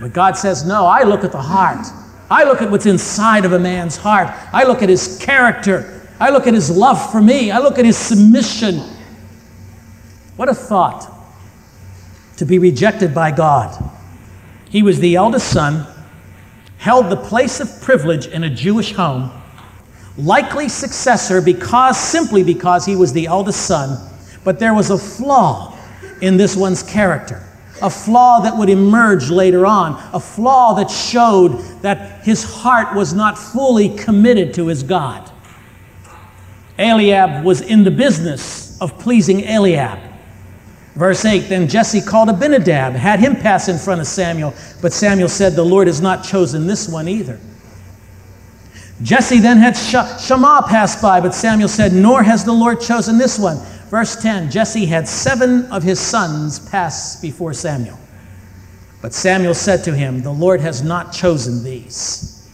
But 0.00 0.12
God 0.12 0.36
says, 0.36 0.64
no, 0.64 0.86
I 0.86 1.02
look 1.02 1.24
at 1.24 1.32
the 1.32 1.42
heart. 1.42 1.86
I 2.32 2.44
look 2.44 2.62
at 2.62 2.70
what's 2.70 2.86
inside 2.86 3.44
of 3.44 3.52
a 3.52 3.58
man's 3.58 3.98
heart. 3.98 4.28
I 4.54 4.64
look 4.64 4.80
at 4.82 4.88
his 4.88 5.18
character. 5.18 6.08
I 6.18 6.30
look 6.30 6.46
at 6.46 6.54
his 6.54 6.70
love 6.70 7.12
for 7.12 7.20
me. 7.20 7.50
I 7.50 7.58
look 7.58 7.78
at 7.78 7.84
his 7.84 7.98
submission. 7.98 8.80
What 10.36 10.48
a 10.48 10.54
thought 10.54 11.12
to 12.38 12.46
be 12.46 12.58
rejected 12.58 13.14
by 13.14 13.32
God. 13.32 13.78
He 14.70 14.82
was 14.82 14.98
the 14.98 15.16
eldest 15.16 15.52
son, 15.52 15.86
held 16.78 17.10
the 17.10 17.18
place 17.18 17.60
of 17.60 17.82
privilege 17.82 18.26
in 18.26 18.44
a 18.44 18.50
Jewish 18.50 18.94
home, 18.94 19.30
likely 20.16 20.70
successor 20.70 21.42
because 21.42 22.00
simply 22.00 22.42
because 22.42 22.86
he 22.86 22.96
was 22.96 23.12
the 23.12 23.26
eldest 23.26 23.66
son, 23.66 24.10
but 24.42 24.58
there 24.58 24.72
was 24.72 24.88
a 24.88 24.96
flaw 24.96 25.76
in 26.22 26.38
this 26.38 26.56
one's 26.56 26.82
character 26.82 27.46
a 27.82 27.90
flaw 27.90 28.40
that 28.40 28.56
would 28.56 28.68
emerge 28.68 29.30
later 29.30 29.66
on, 29.66 30.00
a 30.12 30.20
flaw 30.20 30.74
that 30.74 30.90
showed 30.90 31.58
that 31.82 32.24
his 32.24 32.44
heart 32.44 32.96
was 32.96 33.12
not 33.12 33.36
fully 33.36 33.94
committed 33.96 34.54
to 34.54 34.68
his 34.68 34.82
God. 34.82 35.30
Eliab 36.78 37.44
was 37.44 37.60
in 37.60 37.84
the 37.84 37.90
business 37.90 38.80
of 38.80 38.98
pleasing 38.98 39.44
Eliab. 39.44 39.98
Verse 40.94 41.24
8 41.24 41.48
Then 41.48 41.68
Jesse 41.68 42.00
called 42.00 42.28
Abinadab, 42.28 42.94
had 42.94 43.20
him 43.20 43.36
pass 43.36 43.68
in 43.68 43.78
front 43.78 44.00
of 44.00 44.06
Samuel, 44.06 44.54
but 44.80 44.92
Samuel 44.92 45.28
said, 45.28 45.54
The 45.54 45.64
Lord 45.64 45.86
has 45.86 46.00
not 46.00 46.24
chosen 46.24 46.66
this 46.66 46.88
one 46.88 47.08
either. 47.08 47.40
Jesse 49.02 49.40
then 49.40 49.56
had 49.56 49.76
Shammah 49.76 50.64
pass 50.68 51.00
by, 51.00 51.20
but 51.20 51.34
Samuel 51.34 51.68
said, 51.68 51.92
Nor 51.92 52.22
has 52.22 52.44
the 52.44 52.52
Lord 52.52 52.80
chosen 52.80 53.18
this 53.18 53.38
one. 53.38 53.58
Verse 53.92 54.16
10 54.16 54.50
Jesse 54.50 54.86
had 54.86 55.06
seven 55.06 55.66
of 55.66 55.82
his 55.82 56.00
sons 56.00 56.58
pass 56.70 57.20
before 57.20 57.52
Samuel. 57.52 57.98
But 59.02 59.12
Samuel 59.12 59.52
said 59.52 59.84
to 59.84 59.94
him, 59.94 60.22
The 60.22 60.32
Lord 60.32 60.62
has 60.62 60.82
not 60.82 61.12
chosen 61.12 61.62
these. 61.62 62.50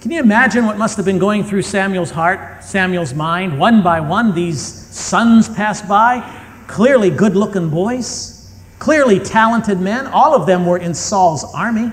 Can 0.00 0.10
you 0.10 0.18
imagine 0.18 0.66
what 0.66 0.78
must 0.78 0.96
have 0.96 1.06
been 1.06 1.20
going 1.20 1.44
through 1.44 1.62
Samuel's 1.62 2.10
heart, 2.10 2.64
Samuel's 2.64 3.14
mind? 3.14 3.56
One 3.56 3.84
by 3.84 4.00
one, 4.00 4.34
these 4.34 4.60
sons 4.60 5.48
passed 5.48 5.88
by, 5.88 6.20
clearly 6.66 7.08
good 7.08 7.36
looking 7.36 7.70
boys, 7.70 8.52
clearly 8.80 9.20
talented 9.20 9.78
men. 9.78 10.08
All 10.08 10.34
of 10.34 10.44
them 10.44 10.66
were 10.66 10.78
in 10.78 10.92
Saul's 10.92 11.44
army, 11.54 11.92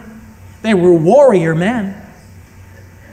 they 0.63 0.73
were 0.73 0.93
warrior 0.93 1.53
men. 1.53 2.01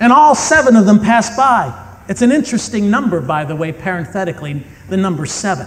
And 0.00 0.14
all 0.14 0.34
seven 0.34 0.76
of 0.76 0.86
them 0.86 1.00
passed 1.00 1.36
by. 1.36 1.87
It's 2.08 2.22
an 2.22 2.32
interesting 2.32 2.90
number, 2.90 3.20
by 3.20 3.44
the 3.44 3.54
way, 3.54 3.70
parenthetically, 3.70 4.62
the 4.88 4.96
number 4.96 5.26
seven. 5.26 5.66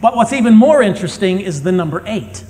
But 0.00 0.16
what's 0.16 0.32
even 0.32 0.54
more 0.54 0.82
interesting 0.82 1.40
is 1.40 1.62
the 1.62 1.72
number 1.72 2.02
eight. 2.06 2.44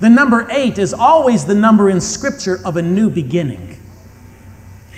The 0.00 0.08
number 0.10 0.46
eight 0.50 0.78
is 0.78 0.92
always 0.92 1.44
the 1.44 1.54
number 1.54 1.90
in 1.90 2.00
Scripture 2.00 2.58
of 2.64 2.76
a 2.76 2.82
new 2.82 3.10
beginning. 3.10 3.80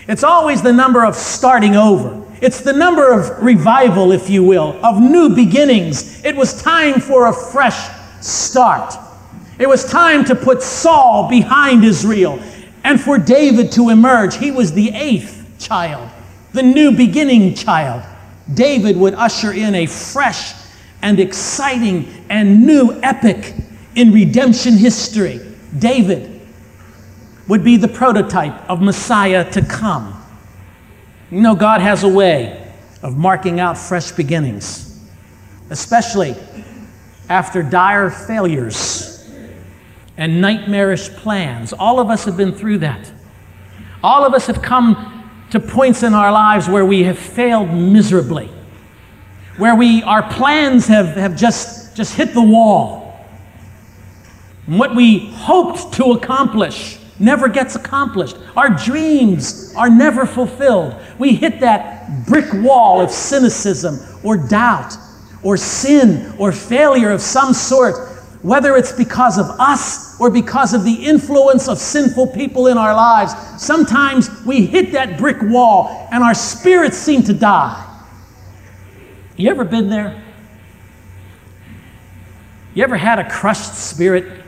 It's 0.09 0.25
always 0.25 0.63
the 0.63 0.73
number 0.73 1.05
of 1.05 1.15
starting 1.15 1.77
over. 1.77 2.27
It's 2.41 2.63
the 2.63 2.73
number 2.73 3.13
of 3.13 3.43
revival, 3.43 4.13
if 4.13 4.31
you 4.31 4.43
will, 4.43 4.79
of 4.85 5.01
new 5.01 5.35
beginnings. 5.35 6.25
It 6.25 6.35
was 6.35 6.63
time 6.63 7.01
for 7.01 7.27
a 7.27 7.33
fresh 7.33 7.89
start. 8.21 8.95
It 9.59 9.69
was 9.69 9.85
time 9.85 10.25
to 10.25 10.35
put 10.35 10.63
Saul 10.63 11.29
behind 11.29 11.85
Israel 11.85 12.41
and 12.83 12.99
for 12.99 13.19
David 13.19 13.73
to 13.73 13.91
emerge. 13.91 14.37
He 14.37 14.51
was 14.51 14.73
the 14.73 14.91
eighth 14.91 15.40
child, 15.61 16.11
the 16.53 16.63
new 16.63 16.97
beginning 16.97 17.55
child. 17.55 18.03
David 18.53 18.97
would 18.97 19.15
usher 19.15 19.53
in 19.53 19.75
a 19.77 19.87
fresh 19.87 20.55
and 21.03 21.21
exciting 21.21 22.25
and 22.29 22.67
new 22.67 22.99
epic 23.03 23.55
in 23.95 24.13
redemption 24.13 24.77
history. 24.77 25.41
David 25.79 26.41
would 27.49 27.63
be 27.63 27.77
the 27.77 27.89
prototype 27.89 28.69
of 28.69 28.81
Messiah 28.81 29.49
to 29.53 29.63
come. 29.63 30.17
You 31.31 31.41
know, 31.41 31.55
God 31.55 31.81
has 31.81 32.03
a 32.03 32.09
way 32.09 32.73
of 33.03 33.17
marking 33.17 33.61
out 33.61 33.79
fresh 33.79 34.11
beginnings, 34.13 35.01
especially 35.71 36.35
after 37.29 37.63
dire 37.63 38.11
failures 38.11 39.31
and 40.17 40.41
nightmarish 40.41 41.09
plans. 41.11 41.73
All 41.73 42.01
of 42.01 42.11
us 42.11 42.25
have 42.25 42.37
been 42.37 42.53
through 42.53 42.79
that. 42.79 43.11
All 44.03 44.25
of 44.25 44.35
us 44.35 44.47
have 44.47 44.61
come 44.61 45.20
to 45.51 45.61
points 45.61 46.03
in 46.03 46.15
our 46.15 46.33
lives 46.33 46.69
where 46.69 46.85
we 46.85 47.03
have 47.05 47.19
failed 47.19 47.71
miserably, 47.71 48.51
where 49.57 49.75
we, 49.75 50.03
our 50.03 50.23
plans 50.23 50.87
have, 50.87 51.17
have 51.17 51.37
just, 51.37 51.97
just 51.97 52.15
hit 52.15 52.35
the 52.35 52.43
wall. 52.43 53.27
And 54.67 54.79
what 54.79 54.95
we 54.95 55.31
hoped 55.31 55.95
to 55.95 56.13
accomplish 56.13 56.99
never 57.19 57.49
gets 57.49 57.75
accomplished. 57.77 58.37
Our 58.57 58.71
dreams 58.71 59.75
are 59.77 59.91
never 59.91 60.25
fulfilled. 60.27 60.95
We 61.19 61.35
hit 61.35 61.61
that 61.61 62.27
brick 62.27 62.53
wall 62.55 63.01
of 63.01 63.11
cynicism 63.11 63.99
or 64.25 64.37
doubt 64.37 64.95
or 65.43 65.57
sin 65.57 66.35
or 66.39 66.53
failure 66.53 67.11
of 67.11 67.21
some 67.21 67.53
sort 67.53 68.10
whether 68.43 68.77
it's 68.77 68.93
because 68.93 69.39
of 69.39 69.47
us 69.61 70.19
or 70.21 70.31
because 70.31 70.73
of 70.73 70.85
the 70.85 70.95
influence 70.95 71.69
of 71.69 71.79
sinful 71.79 72.29
people 72.29 72.69
in 72.69 72.79
our 72.79 72.95
lives, 72.95 73.35
sometimes 73.63 74.31
we 74.45 74.65
hit 74.65 74.93
that 74.93 75.19
brick 75.19 75.37
wall 75.43 76.09
and 76.11 76.25
our 76.25 76.35
spirits 76.35 76.97
seem 76.97 77.23
to 77.25 77.35
die. 77.35 77.87
You 79.37 79.51
ever 79.51 79.65
been 79.65 79.91
there? 79.91 80.23
You 82.75 82.85
ever 82.85 82.97
had 82.97 83.19
a 83.19 83.29
crushed 83.29 83.75
spirit? 83.75 84.43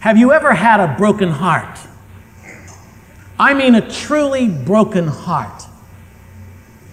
Have 0.00 0.16
you 0.16 0.32
ever 0.32 0.54
had 0.54 0.80
a 0.80 0.94
broken 0.96 1.28
heart? 1.28 1.78
I 3.38 3.54
mean, 3.54 3.74
a 3.74 3.90
truly 3.90 4.48
broken 4.48 5.06
heart. 5.06 5.64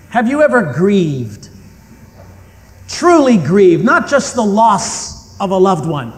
Have 0.10 0.28
you 0.28 0.42
ever 0.42 0.74
grieved? 0.74 1.45
Truly 2.98 3.36
grieve, 3.36 3.84
not 3.84 4.08
just 4.08 4.36
the 4.36 4.46
loss 4.46 5.38
of 5.42 5.52
a 5.52 5.58
loved 5.58 5.86
one, 5.86 6.14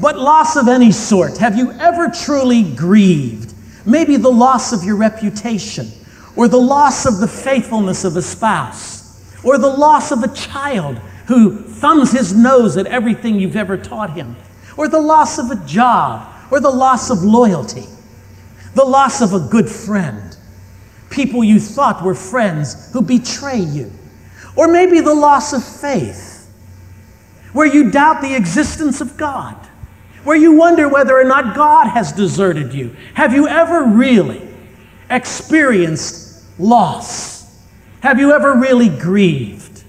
but 0.00 0.18
loss 0.18 0.56
of 0.56 0.66
any 0.66 0.90
sort. 0.90 1.38
Have 1.38 1.56
you 1.56 1.70
ever 1.70 2.08
truly 2.08 2.64
grieved? 2.74 3.54
Maybe 3.86 4.16
the 4.16 4.32
loss 4.32 4.72
of 4.72 4.82
your 4.82 4.96
reputation, 4.96 5.92
or 6.34 6.48
the 6.48 6.58
loss 6.58 7.06
of 7.06 7.18
the 7.18 7.28
faithfulness 7.28 8.02
of 8.02 8.16
a 8.16 8.22
spouse, 8.22 9.32
or 9.44 9.58
the 9.58 9.70
loss 9.70 10.10
of 10.10 10.24
a 10.24 10.34
child 10.34 10.98
who 11.28 11.62
thumbs 11.62 12.10
his 12.10 12.34
nose 12.34 12.76
at 12.76 12.86
everything 12.86 13.38
you've 13.38 13.54
ever 13.54 13.76
taught 13.76 14.10
him, 14.10 14.34
or 14.76 14.88
the 14.88 15.00
loss 15.00 15.38
of 15.38 15.52
a 15.52 15.66
job, 15.66 16.28
or 16.50 16.58
the 16.58 16.68
loss 16.68 17.10
of 17.10 17.22
loyalty, 17.22 17.86
the 18.74 18.84
loss 18.84 19.22
of 19.22 19.34
a 19.34 19.38
good 19.38 19.68
friend, 19.68 20.31
people 21.12 21.44
you 21.44 21.60
thought 21.60 22.02
were 22.02 22.14
friends 22.14 22.90
who 22.92 23.02
betray 23.02 23.60
you, 23.60 23.92
or 24.56 24.66
maybe 24.66 25.00
the 25.00 25.14
loss 25.14 25.52
of 25.52 25.62
faith, 25.62 26.50
where 27.52 27.66
you 27.66 27.90
doubt 27.90 28.22
the 28.22 28.34
existence 28.34 29.00
of 29.00 29.16
God, 29.16 29.54
where 30.24 30.36
you 30.36 30.52
wonder 30.52 30.88
whether 30.88 31.18
or 31.18 31.24
not 31.24 31.54
God 31.54 31.86
has 31.86 32.12
deserted 32.12 32.72
you. 32.72 32.96
Have 33.14 33.34
you 33.34 33.46
ever 33.46 33.84
really 33.84 34.48
experienced 35.10 36.44
loss? 36.58 37.62
Have 38.00 38.18
you 38.18 38.32
ever 38.32 38.54
really 38.54 38.88
grieved? 38.88 39.84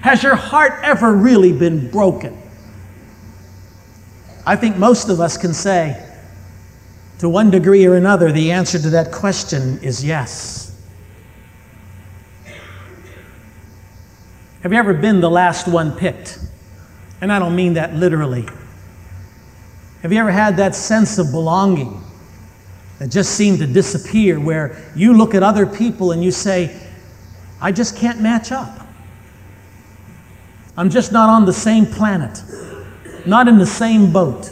Has 0.00 0.22
your 0.22 0.34
heart 0.34 0.80
ever 0.82 1.12
really 1.12 1.52
been 1.52 1.90
broken? 1.90 2.36
I 4.44 4.56
think 4.56 4.76
most 4.76 5.08
of 5.08 5.20
us 5.20 5.36
can 5.36 5.52
say, 5.52 6.11
to 7.18 7.28
one 7.28 7.50
degree 7.50 7.86
or 7.86 7.96
another, 7.96 8.32
the 8.32 8.52
answer 8.52 8.78
to 8.78 8.90
that 8.90 9.12
question 9.12 9.78
is 9.82 10.04
yes. 10.04 10.68
Have 14.62 14.72
you 14.72 14.78
ever 14.78 14.94
been 14.94 15.20
the 15.20 15.30
last 15.30 15.66
one 15.66 15.96
picked? 15.96 16.38
And 17.20 17.32
I 17.32 17.38
don't 17.38 17.54
mean 17.54 17.74
that 17.74 17.94
literally. 17.94 18.46
Have 20.02 20.12
you 20.12 20.18
ever 20.18 20.30
had 20.30 20.56
that 20.56 20.74
sense 20.74 21.18
of 21.18 21.30
belonging 21.30 22.02
that 22.98 23.08
just 23.08 23.36
seemed 23.36 23.58
to 23.60 23.66
disappear 23.66 24.40
where 24.40 24.82
you 24.96 25.16
look 25.16 25.34
at 25.34 25.42
other 25.42 25.66
people 25.66 26.12
and 26.12 26.22
you 26.22 26.30
say, 26.30 26.76
I 27.60 27.72
just 27.72 27.96
can't 27.96 28.20
match 28.20 28.50
up? 28.50 28.86
I'm 30.76 30.90
just 30.90 31.12
not 31.12 31.28
on 31.28 31.44
the 31.44 31.52
same 31.52 31.86
planet 31.86 32.42
not 33.26 33.48
in 33.48 33.58
the 33.58 33.66
same 33.66 34.12
boat. 34.12 34.50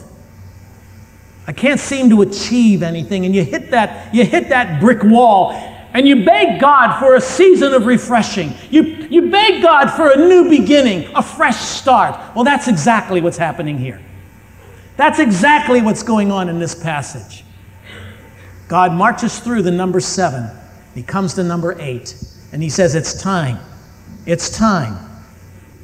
I 1.46 1.52
can't 1.52 1.80
seem 1.80 2.10
to 2.10 2.22
achieve 2.22 2.82
anything. 2.82 3.24
And 3.24 3.34
you 3.34 3.44
hit 3.44 3.70
that, 3.70 4.14
you 4.14 4.24
hit 4.24 4.48
that 4.50 4.80
brick 4.80 5.02
wall 5.02 5.52
and 5.92 6.06
you 6.06 6.24
beg 6.24 6.60
God 6.60 6.98
for 7.00 7.16
a 7.16 7.20
season 7.20 7.72
of 7.72 7.86
refreshing. 7.86 8.52
You, 8.70 8.82
you 8.82 9.30
beg 9.30 9.62
God 9.62 9.90
for 9.90 10.10
a 10.10 10.16
new 10.16 10.48
beginning, 10.48 11.10
a 11.14 11.22
fresh 11.22 11.56
start. 11.56 12.34
Well, 12.34 12.44
that's 12.44 12.68
exactly 12.68 13.20
what's 13.20 13.36
happening 13.36 13.76
here. 13.78 14.00
That's 14.96 15.18
exactly 15.18 15.82
what's 15.82 16.02
going 16.02 16.30
on 16.30 16.48
in 16.48 16.58
this 16.58 16.74
passage. 16.74 17.44
God 18.68 18.92
marches 18.92 19.40
through 19.40 19.62
the 19.62 19.70
number 19.70 19.98
seven. 19.98 20.48
He 20.94 21.02
comes 21.02 21.34
to 21.34 21.42
number 21.42 21.76
eight, 21.80 22.14
and 22.52 22.62
he 22.62 22.68
says, 22.68 22.94
It's 22.94 23.20
time. 23.20 23.58
It's 24.26 24.50
time 24.50 24.96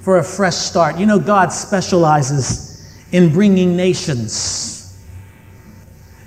for 0.02 0.18
a 0.18 0.22
fresh 0.22 0.54
start. 0.54 0.98
You 0.98 1.07
know, 1.07 1.18
God 1.18 1.48
specializes 1.48 2.94
in 3.11 3.33
bringing 3.33 3.76
nations 3.76 4.75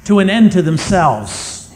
to 0.10 0.18
an 0.18 0.28
end 0.28 0.52
to 0.52 0.64
themselves, 0.64 1.72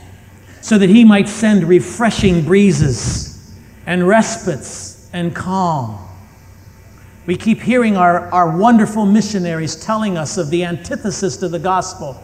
so 0.59 0.75
that 0.79 0.89
he 0.89 1.03
might 1.03 1.29
send 1.29 1.63
refreshing 1.65 2.43
breezes 2.43 3.53
and 3.85 4.07
respites 4.07 5.07
and 5.13 5.35
calm. 5.35 6.03
We 7.27 7.35
keep 7.35 7.61
hearing 7.61 7.95
our, 7.95 8.21
our 8.33 8.57
wonderful 8.57 9.05
missionaries 9.05 9.75
telling 9.75 10.17
us 10.17 10.39
of 10.39 10.49
the 10.49 10.65
antithesis 10.65 11.37
to 11.37 11.47
the 11.47 11.59
gospel, 11.59 12.23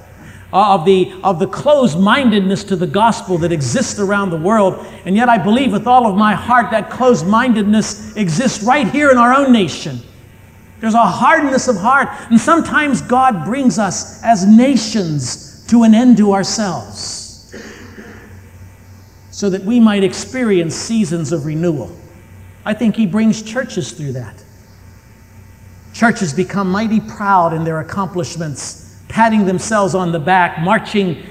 uh, 0.51 0.73
of 0.73 0.83
the, 0.83 1.13
of 1.23 1.37
the 1.37 1.45
closed 1.45 1.99
mindedness 1.99 2.63
to 2.63 2.75
the 2.75 2.87
gospel 2.87 3.37
that 3.37 3.51
exists 3.51 3.99
around 3.99 4.31
the 4.31 4.39
world. 4.39 4.83
And 5.05 5.15
yet, 5.15 5.29
I 5.29 5.37
believe 5.37 5.71
with 5.71 5.85
all 5.85 6.07
of 6.07 6.17
my 6.17 6.33
heart 6.33 6.71
that 6.71 6.89
closed 6.89 7.27
mindedness 7.27 8.15
exists 8.15 8.63
right 8.63 8.89
here 8.89 9.11
in 9.11 9.19
our 9.19 9.35
own 9.35 9.53
nation. 9.53 9.99
There's 10.79 10.95
a 10.95 11.05
hardness 11.05 11.67
of 11.67 11.75
heart. 11.75 12.09
And 12.31 12.41
sometimes 12.41 13.03
God 13.03 13.45
brings 13.45 13.77
us 13.77 14.23
as 14.23 14.47
nations 14.47 15.48
to 15.69 15.83
an 15.83 15.93
end 15.93 16.17
to 16.17 16.33
ourselves 16.33 17.55
so 19.31 19.49
that 19.49 19.63
we 19.63 19.79
might 19.79 20.03
experience 20.03 20.75
seasons 20.75 21.31
of 21.31 21.45
renewal. 21.45 21.95
I 22.65 22.73
think 22.73 22.95
He 22.95 23.05
brings 23.05 23.41
churches 23.41 23.91
through 23.91 24.13
that. 24.13 24.43
Churches 25.93 26.33
become 26.33 26.69
mighty 26.69 26.99
proud 26.99 27.53
in 27.53 27.63
their 27.63 27.79
accomplishments, 27.79 29.01
patting 29.07 29.45
themselves 29.45 29.95
on 29.95 30.11
the 30.11 30.19
back, 30.19 30.59
marching 30.59 31.23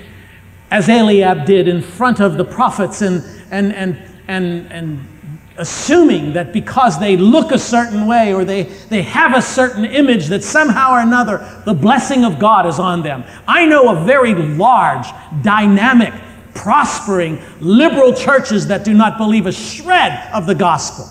as 0.71 0.89
Eliab 0.89 1.45
did 1.45 1.69
in 1.69 1.83
front 1.83 2.21
of 2.21 2.37
the 2.37 2.45
prophets 2.45 3.03
and, 3.03 3.23
and, 3.51 3.75
and, 3.75 3.99
and, 4.29 4.73
and 4.73 5.18
assuming 5.59 6.33
that 6.33 6.53
because 6.53 6.99
they 6.99 7.17
look 7.17 7.53
a 7.53 7.59
certain 7.59 8.07
way 8.07 8.33
or 8.33 8.45
they, 8.45 8.63
they 8.63 9.03
have 9.03 9.37
a 9.37 9.43
certain 9.43 9.85
image 9.85 10.27
that 10.29 10.43
somehow 10.43 10.93
or 10.93 11.01
another 11.01 11.63
the 11.67 11.75
blessing 11.75 12.25
of 12.25 12.39
God 12.39 12.67
is 12.67 12.79
on 12.79 13.03
them. 13.03 13.25
I 13.47 13.67
know 13.67 13.95
of 13.95 14.07
very 14.07 14.35
large, 14.35 15.07
dynamic, 15.43 16.15
prospering, 16.55 17.41
liberal 17.61 18.15
churches 18.15 18.69
that 18.69 18.85
do 18.85 18.95
not 18.95 19.19
believe 19.19 19.47
a 19.47 19.53
shred 19.53 20.31
of 20.33 20.47
the 20.47 20.55
gospel. 20.55 21.07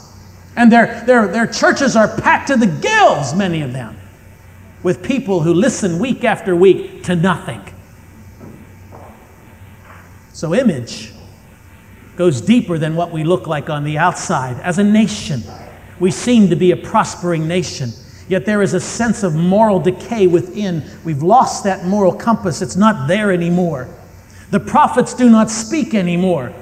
And 0.55 0.71
their, 0.71 1.03
their, 1.05 1.27
their 1.27 1.47
churches 1.47 1.95
are 1.95 2.07
packed 2.19 2.47
to 2.47 2.57
the 2.57 2.67
gills, 2.67 3.35
many 3.35 3.61
of 3.61 3.73
them, 3.73 3.97
with 4.81 5.03
people 5.03 5.41
who 5.41 5.53
listen 5.53 5.99
week 5.99 6.23
after 6.23 6.55
week 6.55 7.03
to 7.03 7.15
nothing. 7.15 7.61
So, 10.33 10.53
image 10.53 11.11
goes 12.17 12.41
deeper 12.41 12.77
than 12.77 12.95
what 12.95 13.11
we 13.11 13.23
look 13.23 13.47
like 13.47 13.69
on 13.69 13.83
the 13.83 13.97
outside. 13.97 14.59
As 14.61 14.79
a 14.79 14.83
nation, 14.83 15.43
we 15.99 16.11
seem 16.11 16.49
to 16.49 16.55
be 16.55 16.71
a 16.71 16.77
prospering 16.77 17.47
nation. 17.47 17.91
Yet 18.27 18.45
there 18.45 18.61
is 18.61 18.73
a 18.73 18.79
sense 18.79 19.23
of 19.23 19.35
moral 19.35 19.79
decay 19.79 20.27
within. 20.27 20.83
We've 21.05 21.23
lost 21.23 21.63
that 21.63 21.85
moral 21.85 22.13
compass, 22.13 22.61
it's 22.61 22.75
not 22.75 23.07
there 23.07 23.31
anymore. 23.31 23.87
The 24.49 24.59
prophets 24.59 25.13
do 25.13 25.29
not 25.29 25.49
speak 25.49 25.93
anymore. 25.93 26.53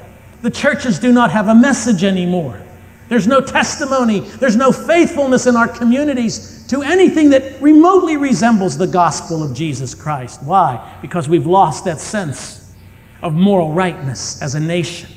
The 0.41 0.51
churches 0.51 0.99
do 0.99 1.11
not 1.11 1.31
have 1.31 1.47
a 1.47 1.55
message 1.55 2.03
anymore. 2.03 2.61
There's 3.07 3.27
no 3.27 3.39
testimony, 3.39 4.19
there's 4.19 4.55
no 4.55 4.71
faithfulness 4.71 5.47
in 5.47 5.55
our 5.55 5.67
communities 5.67 6.65
to 6.67 6.81
anything 6.81 7.29
that 7.29 7.61
remotely 7.61 8.17
resembles 8.17 8.77
the 8.77 8.87
gospel 8.87 9.43
of 9.43 9.55
Jesus 9.55 9.93
Christ. 9.93 10.43
Why? 10.43 10.97
Because 11.01 11.29
we've 11.29 11.45
lost 11.45 11.85
that 11.85 11.99
sense 11.99 12.73
of 13.21 13.33
moral 13.33 13.73
rightness 13.73 14.41
as 14.41 14.55
a 14.55 14.59
nation 14.59 15.09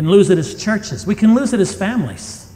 can 0.00 0.08
lose 0.08 0.30
it 0.30 0.38
as 0.38 0.54
churches. 0.54 1.06
We 1.06 1.14
can 1.14 1.34
lose 1.34 1.52
it 1.52 1.60
as 1.60 1.74
families. 1.74 2.50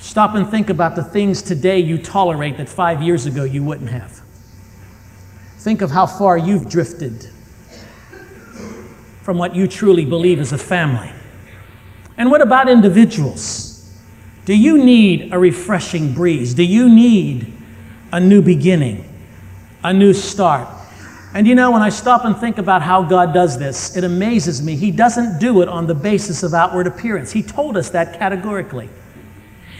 Stop 0.00 0.34
and 0.34 0.50
think 0.50 0.70
about 0.70 0.96
the 0.96 1.04
things 1.04 1.40
today 1.40 1.78
you 1.78 1.98
tolerate 1.98 2.56
that 2.56 2.68
five 2.68 3.00
years 3.00 3.24
ago 3.24 3.44
you 3.44 3.62
wouldn't 3.62 3.90
have. 3.90 4.22
Think 5.58 5.82
of 5.82 5.92
how 5.92 6.06
far 6.06 6.36
you've 6.36 6.68
drifted 6.68 7.30
from 9.22 9.38
what 9.38 9.54
you 9.54 9.68
truly 9.68 10.04
believe 10.04 10.40
is 10.40 10.50
a 10.50 10.58
family. 10.58 11.12
And 12.16 12.28
what 12.28 12.40
about 12.40 12.68
individuals? 12.68 13.88
Do 14.46 14.58
you 14.58 14.84
need 14.84 15.32
a 15.32 15.38
refreshing 15.38 16.12
breeze? 16.12 16.54
Do 16.54 16.64
you 16.64 16.88
need 16.88 17.52
a 18.10 18.18
new 18.18 18.42
beginning, 18.42 19.08
a 19.84 19.92
new 19.92 20.12
start? 20.12 20.68
And 21.34 21.48
you 21.48 21.56
know, 21.56 21.72
when 21.72 21.82
I 21.82 21.88
stop 21.88 22.24
and 22.24 22.36
think 22.36 22.58
about 22.58 22.80
how 22.80 23.02
God 23.02 23.34
does 23.34 23.58
this, 23.58 23.96
it 23.96 24.04
amazes 24.04 24.62
me. 24.62 24.76
He 24.76 24.92
doesn't 24.92 25.40
do 25.40 25.62
it 25.62 25.68
on 25.68 25.88
the 25.88 25.94
basis 25.94 26.44
of 26.44 26.54
outward 26.54 26.86
appearance. 26.86 27.32
He 27.32 27.42
told 27.42 27.76
us 27.76 27.90
that 27.90 28.16
categorically. 28.18 28.88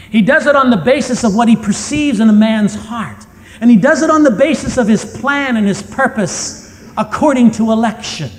He 0.09 0.21
does 0.21 0.47
it 0.47 0.55
on 0.55 0.69
the 0.69 0.77
basis 0.77 1.23
of 1.23 1.33
what 1.33 1.47
he 1.47 1.55
perceives 1.55 2.19
in 2.19 2.29
a 2.29 2.33
man's 2.33 2.75
heart. 2.75 3.25
And 3.61 3.71
he 3.71 3.77
does 3.77 4.01
it 4.01 4.09
on 4.09 4.23
the 4.23 4.31
basis 4.31 4.77
of 4.77 4.85
his 4.87 5.17
plan 5.19 5.55
and 5.55 5.65
his 5.65 5.81
purpose 5.81 6.91
according 6.97 7.51
to 7.51 7.71
election. 7.71 8.29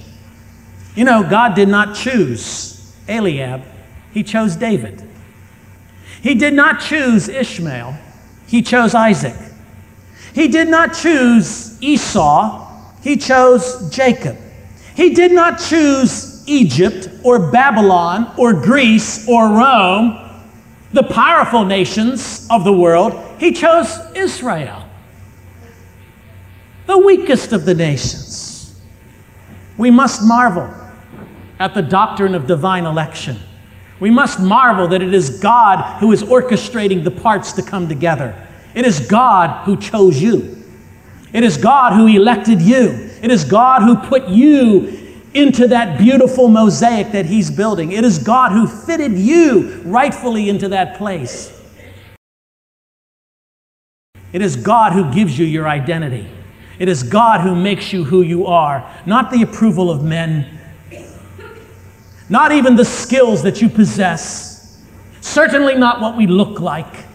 You 0.95 1.05
know, 1.05 1.23
God 1.29 1.55
did 1.55 1.69
not 1.69 1.97
choose 1.97 2.95
Eliab, 3.09 3.63
he 4.13 4.23
chose 4.23 4.57
David. 4.57 5.03
He 6.23 6.35
did 6.35 6.53
not 6.55 6.81
choose 6.81 7.29
Ishmael, 7.29 7.97
he 8.47 8.61
chose 8.61 8.95
Isaac. 8.95 9.37
He 10.35 10.49
did 10.49 10.69
not 10.69 10.95
choose 10.95 11.81
Esau, 11.83 12.66
he 13.07 13.17
chose 13.17 13.89
Jacob. 13.91 14.37
He 14.97 15.15
did 15.15 15.31
not 15.31 15.61
choose 15.61 16.43
Egypt 16.49 17.09
or 17.23 17.53
Babylon 17.53 18.35
or 18.37 18.53
Greece 18.53 19.29
or 19.29 19.49
Rome, 19.49 20.19
the 20.93 21.05
powerful 21.05 21.65
nations 21.65 22.49
of 22.51 22.65
the 22.65 22.73
world. 22.73 23.15
He 23.39 23.53
chose 23.53 23.97
Israel, 24.17 24.89
the 26.87 26.99
weakest 26.99 27.53
of 27.53 27.65
the 27.65 27.75
nations. 27.75 28.77
We 29.79 29.93
must 29.93 30.25
marvel 30.25 30.69
at 31.61 31.75
the 31.75 31.83
doctrine 31.83 32.35
of 32.35 32.49
divine 32.49 32.87
election. 32.87 33.37
We 34.01 34.11
must 34.11 34.41
marvel 34.41 34.89
that 34.89 35.01
it 35.01 35.15
is 35.15 35.39
God 35.39 36.01
who 36.01 36.11
is 36.11 36.25
orchestrating 36.25 37.05
the 37.05 37.13
parts 37.13 37.53
to 37.53 37.63
come 37.63 37.89
together. 37.89 38.35
It 38.75 38.85
is 38.85 38.99
God 38.99 39.65
who 39.65 39.77
chose 39.77 40.21
you. 40.21 40.56
It 41.33 41.45
is 41.45 41.57
God 41.57 41.93
who 41.95 42.07
elected 42.07 42.63
you. 42.63 43.11
It 43.23 43.31
is 43.31 43.45
God 43.45 43.83
who 43.83 43.97
put 43.97 44.29
you 44.29 45.07
into 45.35 45.69
that 45.69 45.99
beautiful 45.99 46.49
mosaic 46.49 47.13
that 47.13 47.27
He's 47.27 47.51
building. 47.51 47.93
It 47.93 48.05
is 48.05 48.19
God 48.19 48.53
who 48.53 48.67
fitted 48.67 49.13
you 49.13 49.83
rightfully 49.85 50.49
into 50.49 50.69
that 50.71 50.97
place. 50.97 51.53
It 54.33 54.43
is 54.43 54.57
God 54.57 54.93
who 54.93 55.13
gives 55.13 55.39
you 55.39 55.47
your 55.47 55.69
identity. 55.69 56.29
It 56.79 56.89
is 56.89 57.03
God 57.03 57.41
who 57.41 57.55
makes 57.55 57.93
you 57.93 58.05
who 58.05 58.23
you 58.23 58.47
are, 58.47 58.87
not 59.07 59.31
the 59.31 59.43
approval 59.43 59.91
of 59.91 60.05
men, 60.05 60.59
not 62.29 62.53
even 62.53 62.77
the 62.77 62.85
skills 62.85 63.43
that 63.45 63.63
you 63.63 63.69
possess, 63.69 64.83
certainly 65.21 65.75
not 65.75 66.01
what 66.01 66.17
we 66.17 66.27
look 66.27 66.61
like, 66.61 67.07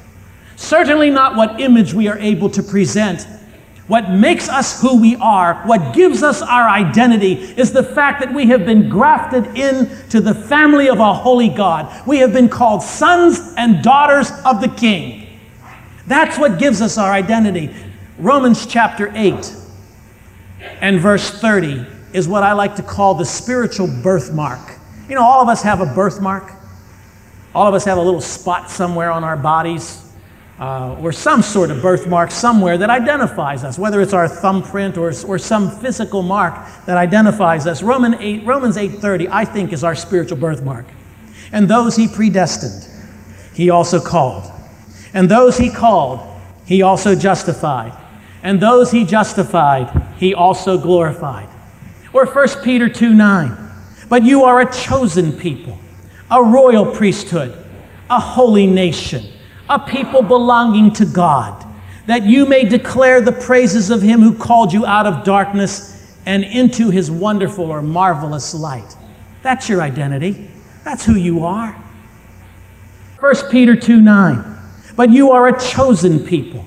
certainly 0.56 1.10
not 1.10 1.36
what 1.36 1.60
image 1.60 1.94
we 1.94 2.08
are 2.08 2.18
able 2.18 2.50
to 2.50 2.64
present. 2.64 3.28
What 3.92 4.10
makes 4.10 4.48
us 4.48 4.80
who 4.80 5.02
we 5.02 5.18
are, 5.18 5.56
what 5.66 5.94
gives 5.94 6.24
us 6.24 6.42
our 6.42 6.70
identity, 6.70 7.34
is 7.34 7.74
the 7.74 7.84
fact 7.84 8.22
that 8.22 8.34
we 8.34 8.46
have 8.46 8.66
been 8.66 8.88
grafted 8.88 9.48
into 9.58 10.22
the 10.22 10.34
family 10.34 10.88
of 10.88 11.00
a 11.00 11.14
holy 11.14 11.50
God. 11.50 12.08
We 12.08 12.20
have 12.20 12.32
been 12.32 12.48
called 12.48 12.84
sons 12.84 13.54
and 13.58 13.84
daughters 13.84 14.32
of 14.46 14.62
the 14.62 14.70
King. 14.70 15.38
That's 16.08 16.40
what 16.40 16.58
gives 16.58 16.82
us 16.82 16.98
our 16.98 17.12
identity. 17.12 17.76
Romans 18.18 18.66
chapter 18.66 19.12
8 19.14 19.54
and 20.80 21.02
verse 21.02 21.30
30 21.30 21.86
is 22.14 22.30
what 22.30 22.44
I 22.44 22.54
like 22.54 22.78
to 22.78 22.84
call 22.84 23.16
the 23.16 23.26
spiritual 23.26 23.88
birthmark. 24.02 24.80
You 25.10 25.16
know, 25.16 25.24
all 25.24 25.42
of 25.42 25.50
us 25.50 25.64
have 25.64 25.82
a 25.82 25.94
birthmark. 25.94 26.50
All 27.54 27.68
of 27.68 27.74
us 27.74 27.84
have 27.84 27.98
a 27.98 28.02
little 28.02 28.22
spot 28.22 28.70
somewhere 28.70 29.12
on 29.12 29.26
our 29.26 29.36
bodies 29.36 30.01
uh, 30.62 30.96
or 31.02 31.12
some 31.12 31.42
sort 31.42 31.72
of 31.72 31.82
birthmark 31.82 32.30
somewhere 32.30 32.78
that 32.78 32.92
identifies 32.92 33.64
us, 33.64 33.80
whether 33.80 34.00
it's 34.00 34.14
our 34.14 34.28
thumbprint 34.28 34.96
or, 34.96 35.12
or 35.26 35.40
some 35.40 35.72
physical 35.80 36.22
mark 36.22 36.54
that 36.86 36.98
identifies 36.98 37.66
us. 37.66 37.82
Roman 37.82 38.14
8, 38.14 38.46
Romans 38.46 38.78
8.30, 38.78 39.28
I 39.32 39.44
think, 39.44 39.74
is 39.74 39.84
our 39.84 39.96
spiritual 39.96 40.38
birthmark. 40.38 40.86
And 41.52 41.68
those 41.68 41.96
he 41.96 42.08
predestined, 42.08 42.88
he 43.56 43.72
also 43.72 44.00
called. 44.00 44.52
And 45.16 45.30
those 45.30 45.58
he 45.58 45.72
called, 45.72 46.20
he 46.68 46.84
also 46.84 47.16
justified. 47.16 47.98
And 48.44 48.62
those 48.62 48.92
he 48.92 49.04
justified, 49.04 50.14
he 50.18 50.36
also 50.36 50.78
glorified. 50.78 51.50
Or 52.14 52.28
1 52.28 52.64
Peter 52.64 52.88
2 52.88 53.16
9. 53.16 53.58
But 54.10 54.24
you 54.24 54.44
are 54.44 54.60
a 54.60 54.72
chosen 54.72 55.32
people, 55.32 55.80
a 56.30 56.44
royal 56.44 56.86
priesthood, 56.86 57.58
a 58.12 58.20
holy 58.20 58.68
nation, 58.68 59.26
a 59.72 59.80
people 59.80 60.22
belonging 60.22 60.92
to 60.92 61.06
God, 61.06 61.66
that 62.06 62.24
you 62.24 62.46
may 62.46 62.66
declare 62.66 63.22
the 63.22 63.32
praises 63.32 63.90
of 63.90 64.02
him 64.02 64.20
who 64.20 64.38
called 64.38 64.74
you 64.74 64.86
out 64.86 65.08
of 65.08 65.24
darkness 65.24 66.14
and 66.26 66.44
into 66.44 66.90
his 66.90 67.10
wonderful 67.10 67.72
or 67.72 67.82
marvelous 67.82 68.54
light. 68.54 68.98
That's 69.44 69.70
your 69.70 69.82
identity. 69.82 70.52
That's 70.84 71.06
who 71.06 71.16
you 71.16 71.46
are. 71.46 71.72
1 73.22 73.34
Peter 73.50 73.76
2 73.78 74.02
9. 74.02 74.58
But 74.98 75.10
you 75.10 75.32
are 75.32 75.48
a 75.48 75.60
chosen 75.60 76.20
people, 76.20 76.66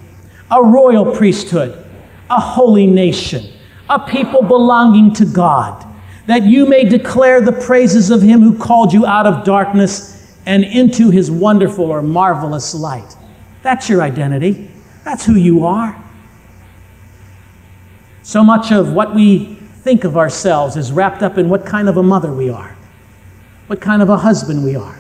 a 0.50 0.62
royal 0.62 1.14
priesthood, 1.14 1.86
a 2.30 2.40
holy 2.40 2.86
nation, 2.86 3.52
a 3.90 4.00
people 4.00 4.42
belonging 4.42 5.12
to 5.14 5.26
God 5.26 5.86
that 6.26 6.44
you 6.44 6.66
may 6.66 6.84
declare 6.84 7.42
the 7.42 7.52
praises 7.52 8.10
of 8.10 8.22
him 8.22 8.40
who 8.40 8.56
called 8.56 8.94
you 8.94 9.04
out 9.04 9.26
of 9.26 9.44
darkness 9.44 10.13
and 10.46 10.64
into 10.64 11.10
his 11.10 11.30
wonderful 11.30 11.84
or 11.84 12.02
marvelous 12.02 12.74
light. 12.74 13.16
That's 13.62 13.88
your 13.88 14.02
identity. 14.02 14.70
That's 15.04 15.24
who 15.24 15.34
you 15.34 15.64
are. 15.64 16.02
So 18.22 18.42
much 18.42 18.72
of 18.72 18.92
what 18.92 19.14
we 19.14 19.54
think 19.54 20.04
of 20.04 20.16
ourselves 20.16 20.76
is 20.76 20.92
wrapped 20.92 21.22
up 21.22 21.36
in 21.38 21.48
what 21.48 21.66
kind 21.66 21.88
of 21.88 21.96
a 21.96 22.02
mother 22.02 22.32
we 22.32 22.48
are, 22.48 22.76
what 23.66 23.80
kind 23.80 24.02
of 24.02 24.08
a 24.08 24.16
husband 24.16 24.64
we 24.64 24.76
are, 24.76 24.94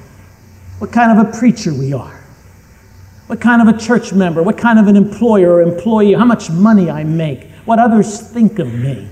what 0.78 0.92
kind 0.92 1.18
of 1.18 1.26
a 1.26 1.38
preacher 1.38 1.72
we 1.72 1.92
are, 1.92 2.20
what 3.26 3.40
kind 3.40 3.66
of 3.66 3.74
a 3.74 3.78
church 3.78 4.12
member, 4.12 4.42
what 4.42 4.58
kind 4.58 4.78
of 4.78 4.88
an 4.88 4.96
employer 4.96 5.54
or 5.54 5.62
employee, 5.62 6.12
how 6.12 6.26
much 6.26 6.50
money 6.50 6.90
I 6.90 7.04
make, 7.04 7.50
what 7.64 7.78
others 7.78 8.20
think 8.20 8.58
of 8.58 8.72
me 8.72 9.08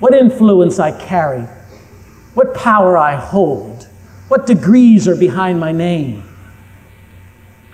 what 0.00 0.14
influence 0.14 0.78
I 0.78 0.92
carry, 0.92 1.42
what 2.34 2.54
power 2.54 2.96
I 2.96 3.16
hold, 3.16 3.87
what 4.28 4.46
degrees 4.46 5.08
are 5.08 5.16
behind 5.16 5.58
my 5.58 5.72
name, 5.72 6.22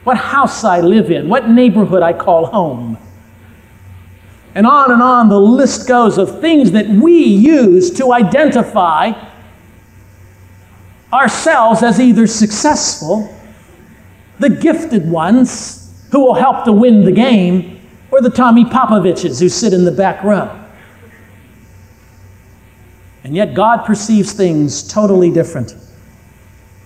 what 0.04 0.16
house 0.16 0.64
I 0.64 0.80
live 0.80 1.10
in, 1.10 1.28
what 1.28 1.48
neighborhood 1.48 2.02
I 2.02 2.12
call 2.12 2.46
home. 2.46 2.96
And 4.54 4.66
on 4.66 4.92
and 4.92 5.02
on 5.02 5.28
the 5.28 5.40
list 5.40 5.88
goes 5.88 6.16
of 6.16 6.40
things 6.40 6.70
that 6.72 6.88
we 6.88 7.24
use 7.24 7.90
to 7.92 8.12
identify 8.12 9.12
ourselves 11.12 11.82
as 11.82 12.00
either 12.00 12.26
successful, 12.26 13.34
the 14.38 14.50
gifted 14.50 15.10
ones 15.10 16.06
who 16.12 16.20
will 16.20 16.34
help 16.34 16.64
to 16.64 16.72
win 16.72 17.04
the 17.04 17.12
game, 17.12 17.80
or 18.12 18.20
the 18.20 18.30
Tommy 18.30 18.64
Popoviches 18.64 19.40
who 19.40 19.48
sit 19.48 19.72
in 19.72 19.84
the 19.84 19.90
back 19.90 20.22
row. 20.22 20.60
And 23.24 23.34
yet 23.34 23.54
God 23.54 23.84
perceives 23.84 24.32
things 24.32 24.86
totally 24.86 25.30
different. 25.30 25.74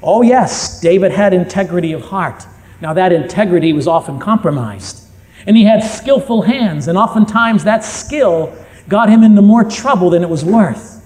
Oh, 0.03 0.23
yes, 0.23 0.81
David 0.81 1.13
had 1.13 1.35
integrity 1.35 1.93
of 1.93 2.03
heart. 2.03 2.47
Now, 2.81 2.93
that 2.95 3.13
integrity 3.13 3.73
was 3.73 3.89
often 3.89 4.19
compromised. 4.19 5.05
And 5.47 5.57
he 5.57 5.65
had 5.65 5.83
skillful 5.83 6.43
hands, 6.43 6.89
and 6.89 6.97
oftentimes 6.99 7.65
that 7.65 7.85
skill 7.85 8.55
got 8.89 9.09
him 9.09 9.25
into 9.25 9.43
more 9.43 9.65
trouble 9.65 10.11
than 10.11 10.23
it 10.23 10.29
was 10.29 10.45
worth. 10.45 10.97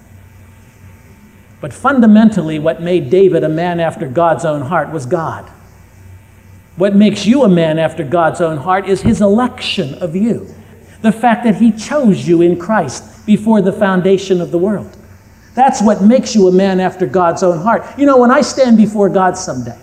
But 1.61 1.73
fundamentally, 1.73 2.59
what 2.59 2.81
made 2.81 3.09
David 3.09 3.43
a 3.43 3.49
man 3.49 3.79
after 3.79 4.07
God's 4.07 4.45
own 4.45 4.63
heart 4.63 4.91
was 4.91 5.05
God. 5.05 5.49
What 6.75 6.95
makes 6.95 7.25
you 7.25 7.43
a 7.43 7.49
man 7.49 7.79
after 7.79 8.03
God's 8.03 8.41
own 8.41 8.57
heart 8.57 8.87
is 8.87 9.01
his 9.01 9.21
election 9.21 9.93
of 9.95 10.15
you. 10.15 10.53
The 11.01 11.11
fact 11.11 11.43
that 11.43 11.55
he 11.55 11.71
chose 11.71 12.27
you 12.27 12.41
in 12.41 12.59
Christ 12.59 13.25
before 13.25 13.61
the 13.61 13.71
foundation 13.71 14.41
of 14.41 14.51
the 14.51 14.57
world. 14.57 14.97
That's 15.53 15.81
what 15.81 16.01
makes 16.01 16.35
you 16.35 16.47
a 16.47 16.51
man 16.51 16.79
after 16.79 17.05
God's 17.05 17.43
own 17.43 17.59
heart. 17.59 17.83
You 17.97 18.05
know, 18.05 18.17
when 18.17 18.31
I 18.31 18.41
stand 18.41 18.77
before 18.77 19.09
God 19.09 19.37
someday, 19.37 19.77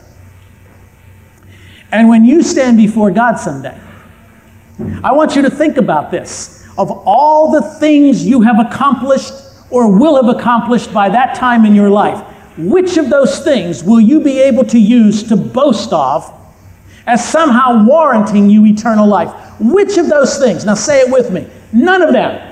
and 1.92 2.08
when 2.08 2.24
you 2.24 2.42
stand 2.42 2.76
before 2.76 3.10
God 3.10 3.36
someday, 3.36 3.78
I 5.02 5.12
want 5.12 5.36
you 5.36 5.42
to 5.42 5.50
think 5.50 5.76
about 5.76 6.10
this. 6.10 6.66
Of 6.78 6.90
all 6.90 7.50
the 7.52 7.62
things 7.78 8.26
you 8.26 8.40
have 8.42 8.58
accomplished 8.58 9.34
or 9.70 9.96
will 9.96 10.22
have 10.22 10.34
accomplished 10.34 10.92
by 10.92 11.08
that 11.08 11.34
time 11.36 11.64
in 11.64 11.74
your 11.74 11.90
life, 11.90 12.24
which 12.56 12.96
of 12.96 13.10
those 13.10 13.40
things 13.44 13.84
will 13.84 14.00
you 14.00 14.20
be 14.20 14.40
able 14.40 14.64
to 14.64 14.78
use 14.78 15.22
to 15.28 15.36
boast 15.36 15.92
of 15.92 16.32
as 17.06 17.26
somehow 17.26 17.84
warranting 17.84 18.50
you 18.50 18.66
eternal 18.66 19.06
life? 19.06 19.30
Which 19.60 19.98
of 19.98 20.08
those 20.08 20.38
things? 20.38 20.64
Now 20.64 20.74
say 20.74 21.00
it 21.00 21.12
with 21.12 21.30
me. 21.30 21.48
None 21.72 22.02
of 22.02 22.12
them. 22.12 22.49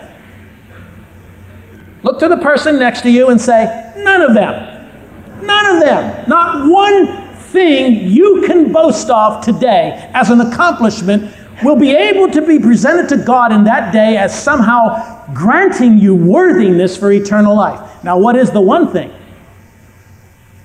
Look 2.02 2.18
to 2.20 2.28
the 2.28 2.36
person 2.36 2.78
next 2.78 3.02
to 3.02 3.10
you 3.10 3.30
and 3.30 3.40
say, 3.40 3.92
None 3.96 4.22
of 4.22 4.34
them. 4.34 5.44
None 5.44 5.76
of 5.76 5.82
them. 5.82 6.28
Not 6.28 6.68
one 6.68 7.28
thing 7.36 8.08
you 8.08 8.44
can 8.46 8.72
boast 8.72 9.10
of 9.10 9.44
today 9.44 10.10
as 10.14 10.30
an 10.30 10.40
accomplishment 10.40 11.34
will 11.62 11.76
be 11.76 11.90
able 11.90 12.30
to 12.30 12.42
be 12.42 12.58
presented 12.58 13.08
to 13.08 13.24
God 13.24 13.52
in 13.52 13.64
that 13.64 13.92
day 13.92 14.16
as 14.16 14.40
somehow 14.40 15.26
granting 15.34 15.98
you 15.98 16.14
worthiness 16.14 16.96
for 16.96 17.10
eternal 17.10 17.56
life. 17.56 18.04
Now, 18.04 18.18
what 18.18 18.36
is 18.36 18.50
the 18.50 18.60
one 18.60 18.92
thing 18.92 19.12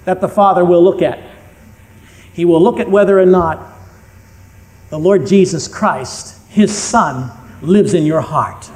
that 0.05 0.21
the 0.21 0.27
Father 0.27 0.63
will 0.63 0.83
look 0.83 1.01
at? 1.01 1.19
He 2.33 2.45
will 2.45 2.61
look 2.61 2.79
at 2.79 2.89
whether 2.89 3.19
or 3.19 3.25
not 3.25 3.73
the 4.89 4.99
Lord 4.99 5.25
Jesus 5.25 5.67
Christ, 5.67 6.39
His 6.49 6.75
Son, 6.75 7.31
lives 7.61 7.93
in 7.93 8.05
your 8.05 8.21
heart. 8.21 8.69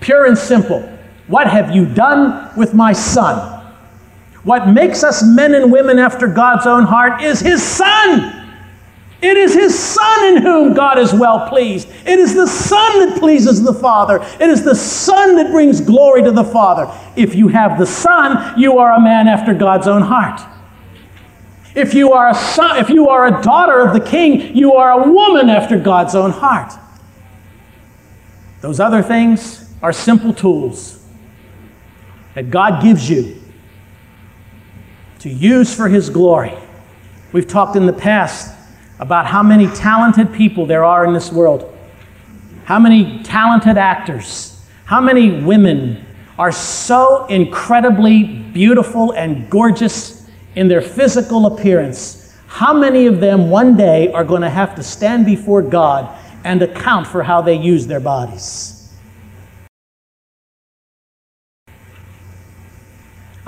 Pure 0.00 0.26
and 0.26 0.38
simple. 0.38 0.80
What 1.26 1.46
have 1.46 1.74
you 1.74 1.86
done 1.86 2.56
with 2.56 2.74
my 2.74 2.92
son? 2.92 3.58
What 4.44 4.68
makes 4.68 5.04
us 5.04 5.22
men 5.22 5.54
and 5.54 5.70
women 5.70 5.98
after 5.98 6.26
God's 6.26 6.66
own 6.66 6.84
heart 6.84 7.22
is 7.22 7.40
his 7.40 7.62
son. 7.62 8.34
It 9.20 9.36
is 9.36 9.52
his 9.52 9.76
son 9.76 10.36
in 10.36 10.42
whom 10.42 10.74
God 10.74 10.96
is 10.96 11.12
well 11.12 11.48
pleased. 11.48 11.88
It 12.06 12.18
is 12.20 12.34
the 12.34 12.46
son 12.46 13.00
that 13.00 13.18
pleases 13.18 13.62
the 13.62 13.74
Father. 13.74 14.24
It 14.40 14.48
is 14.48 14.62
the 14.62 14.76
son 14.76 15.36
that 15.36 15.50
brings 15.50 15.80
glory 15.80 16.22
to 16.22 16.30
the 16.30 16.44
Father. 16.44 16.86
If 17.16 17.34
you 17.34 17.48
have 17.48 17.78
the 17.78 17.86
son, 17.86 18.58
you 18.58 18.78
are 18.78 18.92
a 18.92 19.00
man 19.00 19.26
after 19.26 19.54
God's 19.54 19.88
own 19.88 20.02
heart. 20.02 20.40
If 21.74 21.94
you 21.94 22.12
are 22.12 22.30
a 22.30 22.34
son, 22.34 22.78
if 22.78 22.90
you 22.90 23.08
are 23.08 23.26
a 23.26 23.42
daughter 23.42 23.80
of 23.80 23.92
the 23.92 24.00
king, 24.00 24.56
you 24.56 24.74
are 24.74 24.92
a 24.92 25.12
woman 25.12 25.50
after 25.50 25.78
God's 25.78 26.14
own 26.14 26.30
heart. 26.30 26.72
Those 28.60 28.78
other 28.80 29.02
things 29.02 29.67
are 29.82 29.92
simple 29.92 30.32
tools 30.32 31.04
that 32.34 32.50
God 32.50 32.82
gives 32.82 33.08
you 33.08 33.40
to 35.20 35.28
use 35.28 35.74
for 35.74 35.88
his 35.88 36.10
glory. 36.10 36.56
We've 37.32 37.46
talked 37.46 37.76
in 37.76 37.86
the 37.86 37.92
past 37.92 38.54
about 38.98 39.26
how 39.26 39.42
many 39.42 39.68
talented 39.68 40.32
people 40.32 40.66
there 40.66 40.84
are 40.84 41.04
in 41.04 41.12
this 41.12 41.32
world. 41.32 41.76
How 42.64 42.78
many 42.78 43.22
talented 43.22 43.78
actors, 43.78 44.60
how 44.84 45.00
many 45.00 45.42
women 45.42 46.04
are 46.38 46.52
so 46.52 47.26
incredibly 47.26 48.22
beautiful 48.22 49.12
and 49.12 49.50
gorgeous 49.50 50.28
in 50.54 50.68
their 50.68 50.80
physical 50.80 51.46
appearance. 51.46 52.36
How 52.46 52.72
many 52.72 53.06
of 53.06 53.20
them 53.20 53.50
one 53.50 53.76
day 53.76 54.10
are 54.12 54.24
going 54.24 54.42
to 54.42 54.50
have 54.50 54.74
to 54.76 54.82
stand 54.82 55.26
before 55.26 55.62
God 55.62 56.16
and 56.44 56.62
account 56.62 57.06
for 57.06 57.22
how 57.22 57.42
they 57.42 57.56
use 57.56 57.86
their 57.86 58.00
bodies? 58.00 58.77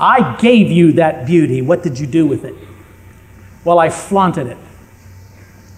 I 0.01 0.37
gave 0.37 0.71
you 0.71 0.93
that 0.93 1.27
beauty. 1.27 1.61
What 1.61 1.83
did 1.83 1.99
you 1.99 2.07
do 2.07 2.27
with 2.27 2.45
it? 2.45 2.55
Well, 3.65 3.79
I 3.79 3.91
flaunted 3.91 4.47
it. 4.47 4.57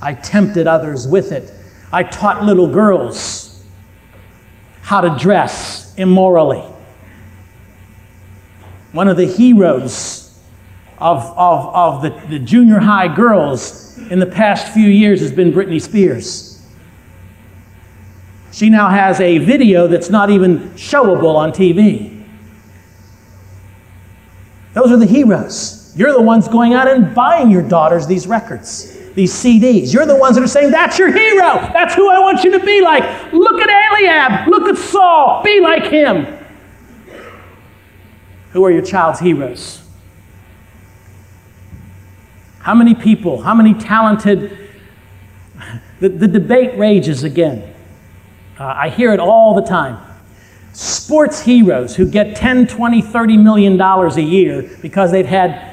I 0.00 0.14
tempted 0.14 0.68
others 0.68 1.08
with 1.08 1.32
it. 1.32 1.52
I 1.92 2.04
taught 2.04 2.44
little 2.44 2.68
girls 2.68 3.64
how 4.82 5.00
to 5.00 5.16
dress 5.18 5.94
immorally. 5.96 6.62
One 8.92 9.08
of 9.08 9.16
the 9.16 9.26
heroes 9.26 10.38
of, 10.98 11.24
of, 11.36 11.74
of 11.74 12.02
the, 12.02 12.28
the 12.28 12.38
junior 12.38 12.78
high 12.78 13.12
girls 13.12 13.98
in 13.98 14.20
the 14.20 14.26
past 14.26 14.72
few 14.72 14.88
years 14.88 15.20
has 15.20 15.32
been 15.32 15.52
Britney 15.52 15.82
Spears. 15.82 16.64
She 18.52 18.70
now 18.70 18.88
has 18.90 19.20
a 19.20 19.38
video 19.38 19.88
that's 19.88 20.10
not 20.10 20.30
even 20.30 20.70
showable 20.70 21.34
on 21.34 21.52
TV. 21.52 22.21
Those 24.74 24.90
are 24.90 24.96
the 24.96 25.06
heroes. 25.06 25.92
You're 25.96 26.12
the 26.12 26.22
ones 26.22 26.48
going 26.48 26.74
out 26.74 26.88
and 26.88 27.14
buying 27.14 27.50
your 27.50 27.62
daughters 27.62 28.06
these 28.06 28.26
records, 28.26 28.98
these 29.10 29.32
CDs. 29.32 29.92
You're 29.92 30.06
the 30.06 30.16
ones 30.16 30.36
that 30.36 30.42
are 30.42 30.48
saying, 30.48 30.70
That's 30.70 30.98
your 30.98 31.12
hero. 31.12 31.60
That's 31.72 31.94
who 31.94 32.10
I 32.10 32.18
want 32.18 32.44
you 32.44 32.52
to 32.52 32.64
be 32.64 32.80
like. 32.80 33.32
Look 33.32 33.60
at 33.60 33.68
Eliab. 33.68 34.48
Look 34.48 34.68
at 34.68 34.78
Saul. 34.78 35.42
Be 35.42 35.60
like 35.60 35.84
him. 35.84 36.38
Who 38.52 38.64
are 38.64 38.70
your 38.70 38.82
child's 38.82 39.20
heroes? 39.20 39.82
How 42.60 42.74
many 42.74 42.94
people, 42.94 43.42
how 43.42 43.54
many 43.54 43.74
talented, 43.74 44.70
the, 46.00 46.08
the 46.08 46.28
debate 46.28 46.78
rages 46.78 47.24
again. 47.24 47.74
Uh, 48.58 48.64
I 48.64 48.88
hear 48.90 49.12
it 49.12 49.20
all 49.20 49.54
the 49.54 49.66
time. 49.66 49.98
Sports 50.72 51.40
heroes 51.40 51.94
who 51.96 52.08
get 52.08 52.34
10, 52.36 52.66
20, 52.66 53.02
30 53.02 53.36
million 53.36 53.76
dollars 53.76 54.16
a 54.16 54.22
year 54.22 54.62
because 54.80 55.10
they've 55.10 55.26
had 55.26 55.72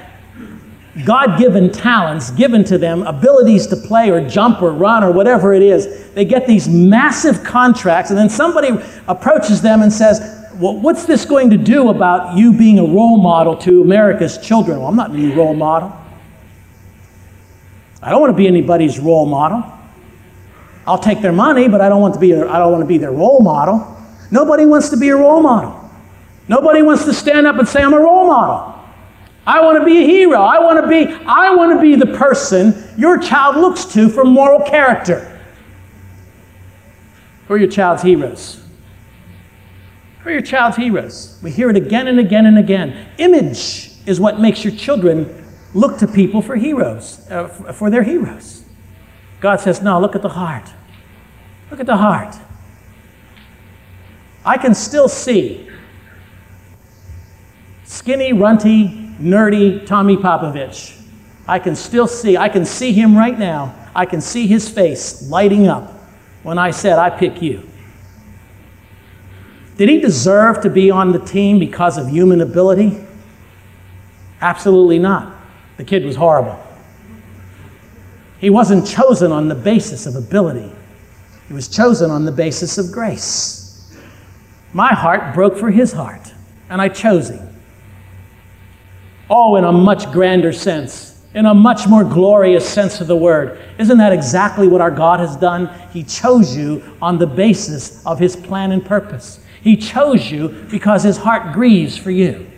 God 1.06 1.40
given 1.40 1.72
talents 1.72 2.32
given 2.32 2.64
to 2.66 2.78
them, 2.78 3.04
abilities 3.04 3.68
to 3.68 3.78
play 3.78 4.10
or 4.10 4.28
jump 4.28 4.62
or 4.62 4.72
run 4.72 5.04
or 5.04 5.12
whatever 5.12 5.54
it 5.54 5.62
is. 5.62 6.12
They 6.12 6.26
get 6.26 6.46
these 6.46 6.68
massive 6.68 7.44
contracts, 7.44 8.10
and 8.10 8.20
then 8.20 8.30
somebody 8.30 8.70
approaches 9.08 9.62
them 9.62 9.82
and 9.82 9.94
says, 9.94 10.20
well, 10.56 10.78
what's 10.78 11.06
this 11.06 11.24
going 11.24 11.50
to 11.52 11.58
do 11.58 11.90
about 11.90 12.36
you 12.36 12.52
being 12.52 12.80
a 12.80 12.84
role 12.84 13.18
model 13.18 13.56
to 13.58 13.82
America's 13.82 14.38
children? 14.40 14.80
Well, 14.80 14.90
I'm 14.90 14.96
not 14.96 15.12
any 15.12 15.34
role 15.34 15.54
model. 15.54 15.96
I 18.02 18.10
don't 18.12 18.20
want 18.20 18.32
to 18.32 18.38
be 18.38 18.48
anybody's 18.48 19.00
role 19.00 19.26
model. 19.26 19.64
I'll 20.86 20.98
take 20.98 21.22
their 21.22 21.32
money, 21.32 21.70
but 21.70 21.82
I 21.82 21.88
don't 21.88 22.02
want 22.02 22.16
to 22.16 22.20
be 22.20 22.34
I 22.34 22.58
don't 22.58 22.72
want 22.72 22.82
to 22.82 22.88
be 22.88 22.98
their 22.98 23.12
role 23.12 23.42
model. 23.42 23.99
Nobody 24.32 24.65
wants 24.65 24.89
to 24.89 24.98
be 24.98 25.10
a 25.10 25.15
role 25.15 25.42
model. 25.42 25.89
Nobody 26.48 26.82
wants 26.82 27.06
to 27.06 27.13
stand 27.13 27.48
up 27.48 27.58
and 27.58 27.68
say 27.68 27.82
I'm 27.82 27.94
a 27.94 28.00
role 28.00 28.28
model. 28.28 28.76
I 29.46 29.62
want 29.62 29.80
to 29.80 29.86
be 29.86 30.04
a 30.04 30.06
hero. 30.06 30.42
I 30.42 30.60
want 30.60 30.82
to 30.82 30.88
be 30.88 31.12
I 31.26 31.56
want 31.56 31.74
to 31.74 31.82
be 31.82 31.96
the 31.96 32.18
person 32.18 32.94
your 32.98 33.18
child 33.18 33.56
looks 33.56 33.86
to 33.94 34.10
for 34.10 34.24
moral 34.24 34.62
character. 34.68 35.39
Who 37.48 37.56
are 37.56 37.58
your 37.58 37.70
child's 37.70 38.04
heroes? 38.04 38.63
Who 40.22 40.30
are 40.30 40.34
your 40.34 40.42
child's 40.42 40.78
heroes? 40.78 41.39
We 41.42 41.50
hear 41.50 41.70
it 41.70 41.76
again 41.76 42.08
and 42.08 42.20
again 42.20 42.46
and 42.46 42.60
again. 42.60 43.10
Image 43.18 43.92
is 44.06 44.20
what 44.20 44.39
makes 44.39 44.63
your 44.63 44.74
children 44.76 45.46
look 45.74 45.98
to 46.00 46.08
people 46.08 46.42
for 46.42 46.56
heroes, 46.56 47.20
uh, 47.32 47.48
for 47.48 47.89
their 47.89 48.04
heroes. 48.04 48.63
God 49.39 49.62
says, 49.62 49.82
no, 49.82 50.00
look 50.00 50.15
at 50.15 50.22
the 50.22 50.30
heart. 50.30 50.70
Look 51.72 51.80
at 51.80 51.86
the 51.86 51.98
heart. 51.98 52.36
I 54.50 54.58
can 54.58 54.74
still 54.74 55.08
see 55.08 55.70
skinny, 57.84 58.34
runty, 58.34 58.88
nerdy 59.20 59.86
Tommy 59.86 60.18
Popovich. 60.18 61.00
I 61.48 61.60
can 61.60 61.76
still 61.76 62.08
see, 62.08 62.36
I 62.36 62.50
can 62.50 62.66
see 62.66 62.92
him 62.92 63.16
right 63.16 63.38
now. 63.38 63.76
I 63.94 64.08
can 64.08 64.22
see 64.22 64.48
his 64.48 64.68
face 64.68 65.30
lighting 65.30 65.68
up 65.68 65.92
when 66.42 66.58
I 66.58 66.72
said, 66.72 66.98
I 66.98 67.12
pick 67.12 67.44
you. 67.44 67.70
Did 69.78 69.88
he 69.88 70.00
deserve 70.00 70.62
to 70.62 70.70
be 70.72 70.90
on 70.90 71.12
the 71.12 71.20
team 71.20 71.60
because 71.60 72.00
of 72.00 72.10
human 72.10 72.42
ability? 72.42 73.06
Absolutely 74.42 74.98
not. 74.98 75.32
The 75.78 75.84
kid 75.84 76.04
was 76.04 76.16
horrible. 76.16 76.60
He 78.40 78.50
wasn't 78.50 78.88
chosen 78.88 79.32
on 79.32 79.48
the 79.48 79.54
basis 79.54 80.08
of 80.08 80.16
ability, 80.16 80.72
he 81.48 81.54
was 81.54 81.68
chosen 81.68 82.10
on 82.10 82.26
the 82.26 82.32
basis 82.32 82.80
of 82.80 82.92
grace. 82.92 83.59
My 84.74 84.94
heart 84.94 85.34
broke 85.34 85.58
for 85.58 85.72
his 85.72 85.92
heart, 85.92 86.34
and 86.70 86.82
I 86.82 86.90
chose 86.90 87.30
him. 87.30 87.56
Oh, 89.30 89.56
in 89.56 89.64
a 89.64 89.72
much 89.72 90.12
grander 90.12 90.54
sense, 90.54 91.22
in 91.34 91.46
a 91.46 91.54
much 91.54 91.88
more 91.88 92.04
glorious 92.04 92.68
sense 92.68 93.02
of 93.02 93.08
the 93.08 93.16
word. 93.16 93.60
Isn't 93.78 93.98
that 93.98 94.14
exactly 94.14 94.68
what 94.68 94.82
our 94.82 94.92
God 94.92 95.20
has 95.20 95.36
done? 95.36 95.70
He 95.92 96.04
chose 96.04 96.56
you 96.56 96.84
on 97.02 97.18
the 97.18 97.28
basis 97.28 98.06
of 98.06 98.20
his 98.20 98.36
plan 98.36 98.72
and 98.72 98.86
purpose. 98.86 99.40
He 99.62 99.76
chose 99.76 100.32
you 100.32 100.50
because 100.72 101.04
his 101.04 101.18
heart 101.18 101.54
grieves 101.54 101.98
for 101.98 102.12
you. 102.12 102.50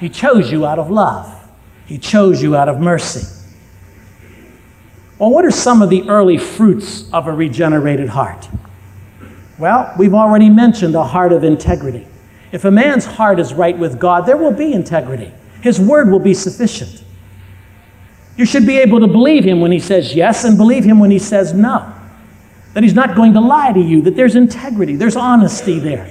He 0.00 0.08
chose 0.08 0.50
you 0.50 0.66
out 0.66 0.78
of 0.78 0.90
love. 0.90 1.30
He 1.86 1.98
chose 1.98 2.42
you 2.42 2.56
out 2.56 2.68
of 2.68 2.80
mercy. 2.80 3.26
Well, 5.18 5.30
what 5.30 5.44
are 5.44 5.50
some 5.50 5.80
of 5.80 5.90
the 5.90 6.08
early 6.08 6.38
fruits 6.38 7.10
of 7.12 7.26
a 7.26 7.32
regenerated 7.32 8.08
heart? 8.08 8.48
Well, 9.58 9.94
we've 9.98 10.14
already 10.14 10.50
mentioned 10.50 10.94
a 10.94 11.04
heart 11.04 11.32
of 11.32 11.44
integrity. 11.44 12.06
If 12.52 12.64
a 12.64 12.70
man's 12.70 13.04
heart 13.04 13.38
is 13.38 13.54
right 13.54 13.76
with 13.76 13.98
God, 13.98 14.26
there 14.26 14.36
will 14.36 14.52
be 14.52 14.72
integrity. 14.72 15.32
His 15.60 15.80
word 15.80 16.10
will 16.10 16.18
be 16.18 16.34
sufficient. 16.34 17.04
You 18.36 18.44
should 18.44 18.66
be 18.66 18.78
able 18.78 19.00
to 19.00 19.06
believe 19.06 19.44
him 19.44 19.60
when 19.60 19.72
he 19.72 19.78
says 19.78 20.14
yes 20.14 20.44
and 20.44 20.56
believe 20.56 20.84
him 20.84 20.98
when 20.98 21.10
he 21.10 21.18
says 21.18 21.52
no 21.52 21.94
that 22.74 22.82
he's 22.82 22.94
not 22.94 23.14
going 23.14 23.32
to 23.32 23.40
lie 23.40 23.72
to 23.72 23.80
you, 23.80 24.02
that 24.02 24.16
there's 24.16 24.34
integrity, 24.34 24.96
there's 24.96 25.16
honesty 25.16 25.78
there. 25.78 26.10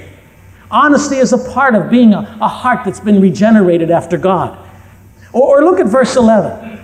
Honesty 0.72 1.18
is 1.18 1.34
a 1.34 1.52
part 1.52 1.76
of 1.76 1.92
being 1.92 2.14
a, 2.14 2.20
a 2.42 2.48
heart 2.48 2.84
that's 2.86 3.02
been 3.02 3.22
regenerated 3.22 3.92
after 3.92 4.18
God. 4.18 4.58
Or, 5.34 5.60
or 5.60 5.64
look 5.64 5.80
at 5.80 5.88
verse 5.88 6.16
11 6.16 6.80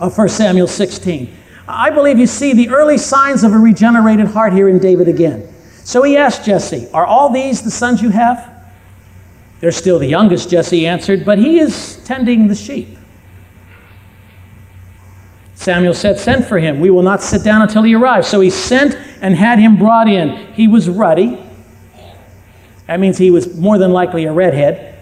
of 0.00 0.16
1 0.16 0.28
Samuel 0.30 0.66
16. 0.66 1.36
I 1.68 1.90
believe 1.90 2.18
you 2.18 2.26
see 2.26 2.54
the 2.54 2.70
early 2.70 2.98
signs 2.98 3.44
of 3.44 3.52
a 3.52 3.58
regenerated 3.58 4.26
heart 4.26 4.52
here 4.52 4.68
in 4.68 4.78
David 4.78 5.06
again. 5.06 5.53
So 5.84 6.02
he 6.02 6.16
asked 6.16 6.44
Jesse, 6.44 6.88
Are 6.92 7.06
all 7.06 7.30
these 7.30 7.62
the 7.62 7.70
sons 7.70 8.02
you 8.02 8.10
have? 8.10 8.50
They're 9.60 9.70
still 9.70 9.98
the 9.98 10.08
youngest, 10.08 10.50
Jesse 10.50 10.86
answered, 10.86 11.24
but 11.24 11.38
he 11.38 11.58
is 11.58 12.02
tending 12.04 12.48
the 12.48 12.54
sheep. 12.54 12.98
Samuel 15.54 15.94
said, 15.94 16.18
Send 16.18 16.46
for 16.46 16.58
him. 16.58 16.80
We 16.80 16.90
will 16.90 17.02
not 17.02 17.22
sit 17.22 17.44
down 17.44 17.62
until 17.62 17.82
he 17.82 17.94
arrives. 17.94 18.26
So 18.28 18.40
he 18.40 18.50
sent 18.50 18.94
and 19.22 19.34
had 19.34 19.58
him 19.58 19.76
brought 19.76 20.08
in. 20.08 20.52
He 20.54 20.68
was 20.68 20.88
ruddy. 20.88 21.38
That 22.86 23.00
means 23.00 23.16
he 23.16 23.30
was 23.30 23.56
more 23.56 23.78
than 23.78 23.92
likely 23.92 24.24
a 24.24 24.32
redhead, 24.32 24.98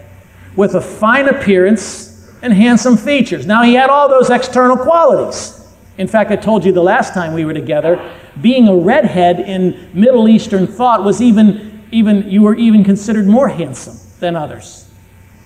with 0.54 0.74
a 0.74 0.80
fine 0.80 1.28
appearance 1.28 2.32
and 2.42 2.52
handsome 2.52 2.96
features. 2.96 3.46
Now, 3.46 3.62
he 3.62 3.74
had 3.74 3.90
all 3.90 4.08
those 4.08 4.30
external 4.30 4.76
qualities. 4.76 5.58
In 5.98 6.06
fact, 6.06 6.30
I 6.30 6.36
told 6.36 6.64
you 6.64 6.72
the 6.72 6.82
last 6.82 7.14
time 7.14 7.34
we 7.34 7.44
were 7.44 7.54
together, 7.54 7.96
being 8.40 8.68
a 8.68 8.76
redhead 8.76 9.40
in 9.40 9.90
Middle 9.92 10.28
Eastern 10.28 10.66
thought 10.66 11.04
was 11.04 11.20
even, 11.20 11.84
even 11.90 12.28
you 12.30 12.42
were 12.42 12.54
even 12.54 12.84
considered 12.84 13.26
more 13.26 13.48
handsome 13.48 13.98
than 14.20 14.36
others. 14.36 14.90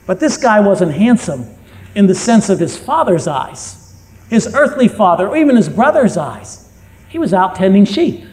But 0.07 0.21
this 0.21 0.37
guy 0.37 0.61
wasn't 0.61 0.93
handsome 0.93 1.47
in 1.95 2.07
the 2.07 2.15
sense 2.15 2.49
of 2.49 2.61
his 2.61 2.77
father's 2.77 3.27
eyes 3.27 3.87
his 4.29 4.53
earthly 4.55 4.89
father, 4.89 5.29
or 5.29 5.37
even 5.37 5.57
his 5.57 5.69
brother's 5.69 6.17
eyes. 6.17 6.69
He 7.09 7.19
was 7.19 7.33
out 7.33 7.55
tending 7.55 7.85
sheep. 7.85 8.25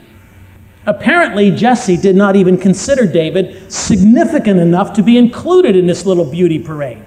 Apparently, 0.85 1.51
Jesse 1.51 1.97
did 1.97 2.15
not 2.15 2.35
even 2.35 2.57
consider 2.57 3.05
David 3.05 3.71
significant 3.71 4.59
enough 4.59 4.93
to 4.93 5.03
be 5.03 5.17
included 5.17 5.75
in 5.75 5.87
this 5.87 6.05
little 6.05 6.29
beauty 6.29 6.59
parade. 6.59 7.05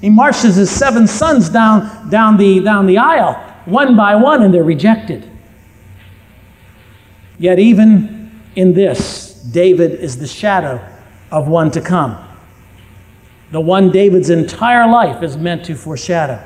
He 0.00 0.10
marches 0.10 0.56
his 0.56 0.70
seven 0.70 1.06
sons 1.06 1.48
down, 1.48 2.10
down, 2.10 2.36
the, 2.36 2.60
down 2.60 2.86
the 2.86 2.98
aisle, 2.98 3.40
one 3.64 3.96
by 3.96 4.14
one, 4.16 4.42
and 4.42 4.52
they're 4.52 4.64
rejected. 4.64 5.28
Yet, 7.38 7.58
even 7.58 8.40
in 8.54 8.72
this, 8.72 9.34
David 9.34 9.92
is 9.92 10.18
the 10.18 10.26
shadow 10.26 10.84
of 11.30 11.48
one 11.48 11.70
to 11.72 11.80
come. 11.80 12.16
The 13.50 13.60
one 13.60 13.90
David's 13.90 14.30
entire 14.30 14.90
life 14.90 15.22
is 15.22 15.36
meant 15.36 15.64
to 15.66 15.74
foreshadow. 15.74 16.42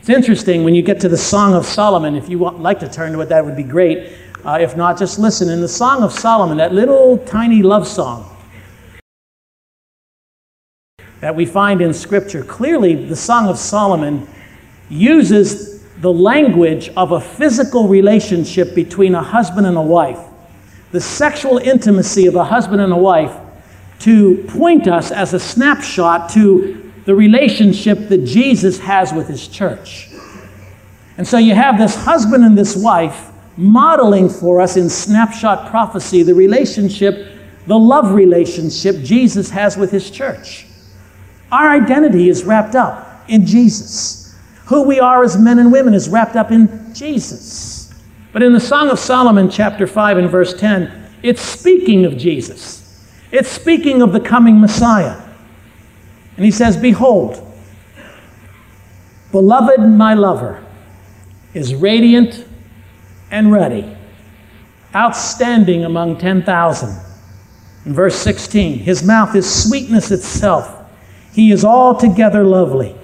It's 0.00 0.10
interesting 0.10 0.64
when 0.64 0.74
you 0.74 0.82
get 0.82 1.00
to 1.00 1.08
the 1.08 1.16
Song 1.16 1.54
of 1.54 1.64
Solomon, 1.64 2.14
if 2.14 2.28
you 2.28 2.38
want, 2.38 2.60
like 2.60 2.78
to 2.80 2.88
turn 2.90 3.12
to 3.12 3.20
it, 3.20 3.30
that 3.30 3.44
would 3.44 3.56
be 3.56 3.62
great. 3.62 4.12
Uh, 4.44 4.58
if 4.60 4.76
not, 4.76 4.98
just 4.98 5.18
listen. 5.18 5.48
In 5.48 5.62
the 5.62 5.68
Song 5.68 6.02
of 6.02 6.12
Solomon, 6.12 6.58
that 6.58 6.74
little 6.74 7.16
tiny 7.18 7.62
love 7.62 7.88
song, 7.88 8.30
that 11.20 11.34
we 11.34 11.46
find 11.46 11.80
in 11.80 11.94
Scripture. 11.94 12.44
Clearly, 12.44 13.06
the 13.06 13.16
Song 13.16 13.48
of 13.48 13.56
Solomon 13.56 14.28
uses 14.90 15.73
the 15.98 16.12
language 16.12 16.88
of 16.96 17.12
a 17.12 17.20
physical 17.20 17.88
relationship 17.88 18.74
between 18.74 19.14
a 19.14 19.22
husband 19.22 19.66
and 19.66 19.76
a 19.76 19.82
wife, 19.82 20.20
the 20.92 21.00
sexual 21.00 21.58
intimacy 21.58 22.26
of 22.26 22.34
a 22.34 22.44
husband 22.44 22.80
and 22.80 22.92
a 22.92 22.96
wife, 22.96 23.34
to 24.00 24.44
point 24.48 24.88
us 24.88 25.10
as 25.10 25.34
a 25.34 25.40
snapshot 25.40 26.30
to 26.30 26.92
the 27.04 27.14
relationship 27.14 28.08
that 28.08 28.24
Jesus 28.24 28.78
has 28.78 29.12
with 29.12 29.28
his 29.28 29.46
church. 29.46 30.08
And 31.16 31.26
so 31.26 31.38
you 31.38 31.54
have 31.54 31.78
this 31.78 31.94
husband 31.94 32.44
and 32.44 32.58
this 32.58 32.76
wife 32.76 33.30
modeling 33.56 34.28
for 34.28 34.60
us 34.60 34.76
in 34.76 34.90
snapshot 34.90 35.70
prophecy 35.70 36.22
the 36.22 36.34
relationship, 36.34 37.32
the 37.66 37.78
love 37.78 38.12
relationship 38.12 38.96
Jesus 39.02 39.50
has 39.50 39.76
with 39.76 39.90
his 39.90 40.10
church. 40.10 40.66
Our 41.52 41.70
identity 41.70 42.28
is 42.28 42.44
wrapped 42.44 42.74
up 42.74 43.24
in 43.28 43.46
Jesus. 43.46 44.23
Who 44.66 44.82
we 44.82 44.98
are 45.00 45.22
as 45.22 45.36
men 45.36 45.58
and 45.58 45.70
women 45.70 45.94
is 45.94 46.08
wrapped 46.08 46.36
up 46.36 46.50
in 46.50 46.94
Jesus. 46.94 47.92
But 48.32 48.42
in 48.42 48.52
the 48.52 48.60
Song 48.60 48.90
of 48.90 48.98
Solomon, 48.98 49.50
chapter 49.50 49.86
5 49.86 50.18
and 50.18 50.30
verse 50.30 50.54
10, 50.54 51.10
it's 51.22 51.40
speaking 51.40 52.04
of 52.04 52.16
Jesus. 52.16 53.08
It's 53.30 53.48
speaking 53.48 54.02
of 54.02 54.12
the 54.12 54.20
coming 54.20 54.60
Messiah. 54.60 55.20
And 56.36 56.44
he 56.44 56.50
says, 56.50 56.76
Behold, 56.76 57.40
beloved, 59.30 59.80
my 59.80 60.14
lover, 60.14 60.64
is 61.52 61.74
radiant 61.74 62.44
and 63.30 63.52
ruddy, 63.52 63.96
outstanding 64.94 65.84
among 65.84 66.18
10,000. 66.18 67.00
In 67.86 67.92
verse 67.92 68.16
16, 68.16 68.78
his 68.78 69.02
mouth 69.02 69.34
is 69.34 69.68
sweetness 69.68 70.10
itself. 70.10 70.90
He 71.32 71.52
is 71.52 71.64
altogether 71.64 72.44
lovely. 72.44 72.96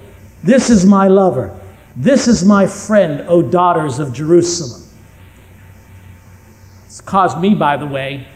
This 0.43 0.69
is 0.69 0.85
my 0.85 1.07
lover. 1.07 1.57
This 1.95 2.27
is 2.27 2.43
my 2.43 2.67
friend, 2.67 3.25
O 3.27 3.41
daughters 3.41 3.99
of 3.99 4.13
Jerusalem. 4.13 4.87
It's 6.85 7.01
caused 7.01 7.39
me, 7.39 7.53
by 7.53 7.77
the 7.77 7.85
way, 7.85 8.27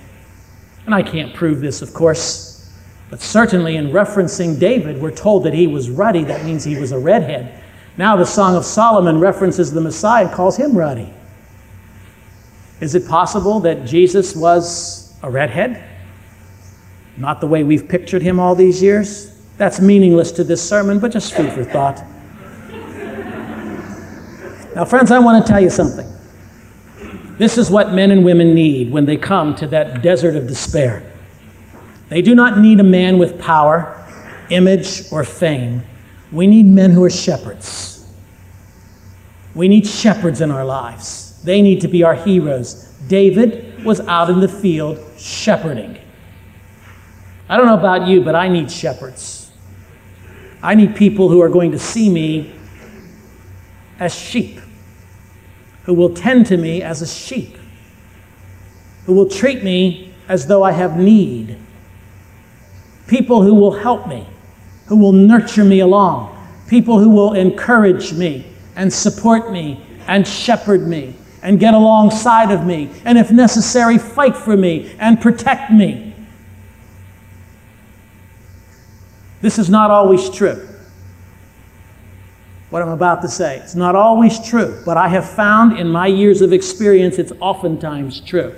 and 0.85 0.93
I 0.93 1.01
can't 1.01 1.33
prove 1.33 1.61
this, 1.61 1.81
of 1.81 1.93
course, 1.93 2.73
but 3.09 3.21
certainly 3.21 3.75
in 3.75 3.89
referencing 3.89 4.59
David, 4.59 5.01
we're 5.01 5.11
told 5.11 5.43
that 5.43 5.53
he 5.53 5.67
was 5.67 5.89
ruddy. 5.89 6.23
That 6.23 6.43
means 6.45 6.63
he 6.63 6.77
was 6.77 6.91
a 6.91 6.99
redhead. 6.99 7.61
Now 7.97 8.15
the 8.15 8.25
Song 8.25 8.55
of 8.55 8.65
Solomon 8.65 9.19
references 9.19 9.71
the 9.71 9.81
Messiah 9.81 10.25
and 10.25 10.33
calls 10.33 10.57
him 10.57 10.77
ruddy. 10.77 11.13
Is 12.81 12.93
it 12.93 13.07
possible 13.07 13.61
that 13.61 13.85
Jesus 13.85 14.35
was 14.35 15.13
a 15.23 15.29
redhead? 15.29 15.83
Not 17.17 17.39
the 17.39 17.47
way 17.47 17.63
we've 17.63 17.87
pictured 17.87 18.21
him 18.21 18.39
all 18.39 18.55
these 18.55 18.81
years? 18.81 19.34
That's 19.57 19.79
meaningless 19.79 20.31
to 20.33 20.43
this 20.43 20.67
sermon, 20.67 20.99
but 20.99 21.11
just 21.11 21.33
food 21.33 21.51
for 21.53 21.63
thought. 21.63 22.03
Now, 24.75 24.83
friends, 24.83 25.11
I 25.11 25.19
want 25.19 25.45
to 25.45 25.51
tell 25.51 25.61
you 25.61 25.69
something. 25.69 26.11
This 27.37 27.57
is 27.57 27.69
what 27.69 27.93
men 27.93 28.11
and 28.11 28.25
women 28.25 28.53
need 28.53 28.91
when 28.91 29.05
they 29.05 29.17
come 29.17 29.55
to 29.55 29.67
that 29.67 30.01
desert 30.01 30.35
of 30.35 30.47
despair. 30.47 31.09
They 32.09 32.21
do 32.21 32.35
not 32.35 32.59
need 32.59 32.79
a 32.79 32.83
man 32.83 33.17
with 33.17 33.39
power, 33.39 34.05
image, 34.49 35.03
or 35.11 35.23
fame. 35.23 35.83
We 36.31 36.47
need 36.47 36.65
men 36.65 36.91
who 36.91 37.03
are 37.03 37.09
shepherds. 37.09 38.05
We 39.53 39.69
need 39.69 39.87
shepherds 39.87 40.41
in 40.41 40.51
our 40.51 40.65
lives. 40.65 41.41
They 41.43 41.61
need 41.61 41.79
to 41.81 41.87
be 41.87 42.03
our 42.03 42.15
heroes. 42.15 42.91
David 43.07 43.83
was 43.85 44.01
out 44.01 44.29
in 44.29 44.41
the 44.41 44.49
field 44.49 44.99
shepherding. 45.17 45.97
I 47.47 47.57
don't 47.57 47.65
know 47.65 47.77
about 47.77 48.07
you, 48.07 48.21
but 48.21 48.35
I 48.35 48.49
need 48.49 48.69
shepherds. 48.69 49.44
I 50.65 50.73
need 50.73 50.95
people 50.95 51.29
who 51.29 51.41
are 51.41 51.49
going 51.49 51.71
to 51.73 51.79
see 51.79 52.09
me 52.09 52.51
as 53.99 54.15
sheep, 54.15 54.59
who 55.83 55.93
will 55.93 56.15
tend 56.15 56.47
to 56.47 56.57
me 56.57 56.81
as 56.81 57.03
a 57.03 57.07
sheep, 57.07 57.55
who 59.05 59.13
will 59.13 59.29
treat 59.29 59.63
me 59.63 60.11
as 60.27 60.47
though 60.47 60.63
I 60.63 60.71
have 60.71 60.97
need, 60.97 61.55
people 63.05 63.43
who 63.43 63.53
will 63.53 63.73
help 63.73 64.07
me, 64.07 64.25
who 64.87 64.95
will 64.95 65.11
nurture 65.11 65.63
me 65.63 65.81
along, 65.81 66.35
people 66.67 66.97
who 66.97 67.09
will 67.09 67.33
encourage 67.33 68.13
me 68.13 68.43
and 68.75 68.91
support 68.91 69.51
me 69.51 69.85
and 70.07 70.27
shepherd 70.27 70.87
me 70.87 71.15
and 71.43 71.59
get 71.59 71.75
alongside 71.75 72.49
of 72.49 72.65
me, 72.65 72.89
and 73.05 73.19
if 73.19 73.29
necessary, 73.29 73.99
fight 73.99 74.35
for 74.35 74.57
me 74.57 74.95
and 74.97 75.21
protect 75.21 75.71
me. 75.71 76.04
This 79.41 79.59
is 79.59 79.69
not 79.69 79.91
always 79.91 80.29
true. 80.29 80.67
What 82.69 82.81
I'm 82.81 82.89
about 82.89 83.21
to 83.21 83.27
say. 83.27 83.57
It's 83.57 83.75
not 83.75 83.95
always 83.95 84.45
true, 84.47 84.81
but 84.85 84.97
I 84.97 85.07
have 85.07 85.29
found 85.29 85.77
in 85.77 85.87
my 85.87 86.07
years 86.07 86.41
of 86.41 86.51
experience 86.51 87.19
it's 87.19 87.31
oftentimes 87.39 88.19
true. 88.21 88.55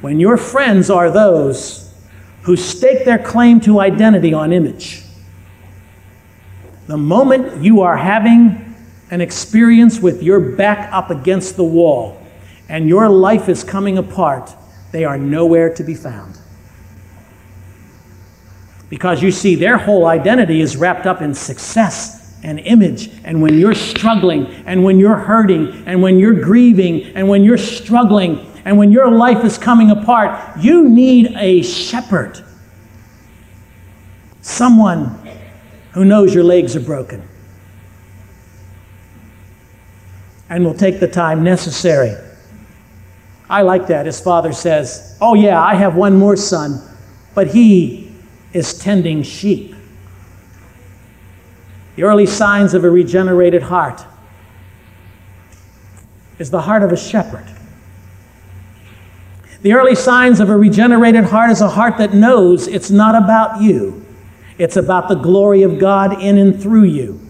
When 0.00 0.20
your 0.20 0.36
friends 0.36 0.90
are 0.90 1.10
those 1.10 1.92
who 2.42 2.56
stake 2.56 3.04
their 3.04 3.18
claim 3.18 3.60
to 3.60 3.80
identity 3.80 4.32
on 4.32 4.52
image, 4.52 5.02
the 6.86 6.96
moment 6.96 7.62
you 7.62 7.82
are 7.82 7.96
having 7.96 8.74
an 9.10 9.20
experience 9.20 10.00
with 10.00 10.22
your 10.22 10.38
back 10.38 10.92
up 10.92 11.10
against 11.10 11.56
the 11.56 11.64
wall 11.64 12.22
and 12.68 12.88
your 12.88 13.08
life 13.08 13.48
is 13.48 13.64
coming 13.64 13.98
apart, 13.98 14.54
they 14.92 15.04
are 15.04 15.18
nowhere 15.18 15.74
to 15.74 15.82
be 15.82 15.94
found. 15.94 16.38
Because 18.88 19.22
you 19.22 19.30
see, 19.30 19.54
their 19.54 19.76
whole 19.76 20.06
identity 20.06 20.60
is 20.60 20.76
wrapped 20.76 21.06
up 21.06 21.20
in 21.20 21.34
success 21.34 22.38
and 22.42 22.58
image. 22.60 23.10
And 23.24 23.42
when 23.42 23.54
you're 23.58 23.74
struggling, 23.74 24.46
and 24.66 24.84
when 24.84 24.98
you're 24.98 25.16
hurting, 25.16 25.84
and 25.86 26.02
when 26.02 26.18
you're 26.18 26.40
grieving, 26.40 27.04
and 27.14 27.28
when 27.28 27.44
you're 27.44 27.58
struggling, 27.58 28.46
and 28.64 28.78
when 28.78 28.92
your 28.92 29.10
life 29.10 29.44
is 29.44 29.58
coming 29.58 29.90
apart, 29.90 30.58
you 30.58 30.88
need 30.88 31.34
a 31.36 31.62
shepherd. 31.62 32.44
Someone 34.40 35.18
who 35.92 36.04
knows 36.04 36.34
your 36.34 36.44
legs 36.44 36.76
are 36.76 36.80
broken 36.80 37.26
and 40.48 40.64
will 40.64 40.74
take 40.74 41.00
the 41.00 41.08
time 41.08 41.42
necessary. 41.42 42.14
I 43.50 43.62
like 43.62 43.86
that. 43.88 44.06
His 44.06 44.20
father 44.20 44.52
says, 44.52 45.16
Oh, 45.20 45.34
yeah, 45.34 45.60
I 45.62 45.74
have 45.74 45.96
one 45.96 46.16
more 46.16 46.36
son, 46.36 46.80
but 47.34 47.48
he 47.48 48.07
is 48.52 48.78
tending 48.78 49.22
sheep. 49.22 49.74
The 51.96 52.04
early 52.04 52.26
signs 52.26 52.74
of 52.74 52.84
a 52.84 52.90
regenerated 52.90 53.62
heart 53.62 54.04
is 56.38 56.50
the 56.50 56.60
heart 56.60 56.82
of 56.82 56.92
a 56.92 56.96
shepherd. 56.96 57.46
The 59.62 59.72
early 59.72 59.96
signs 59.96 60.38
of 60.38 60.50
a 60.50 60.56
regenerated 60.56 61.24
heart 61.24 61.50
is 61.50 61.60
a 61.60 61.68
heart 61.68 61.98
that 61.98 62.14
knows 62.14 62.68
it's 62.68 62.90
not 62.90 63.20
about 63.20 63.60
you, 63.60 64.06
it's 64.56 64.76
about 64.76 65.08
the 65.08 65.16
glory 65.16 65.62
of 65.62 65.78
God 65.78 66.22
in 66.22 66.38
and 66.38 66.60
through 66.60 66.84
you. 66.84 67.20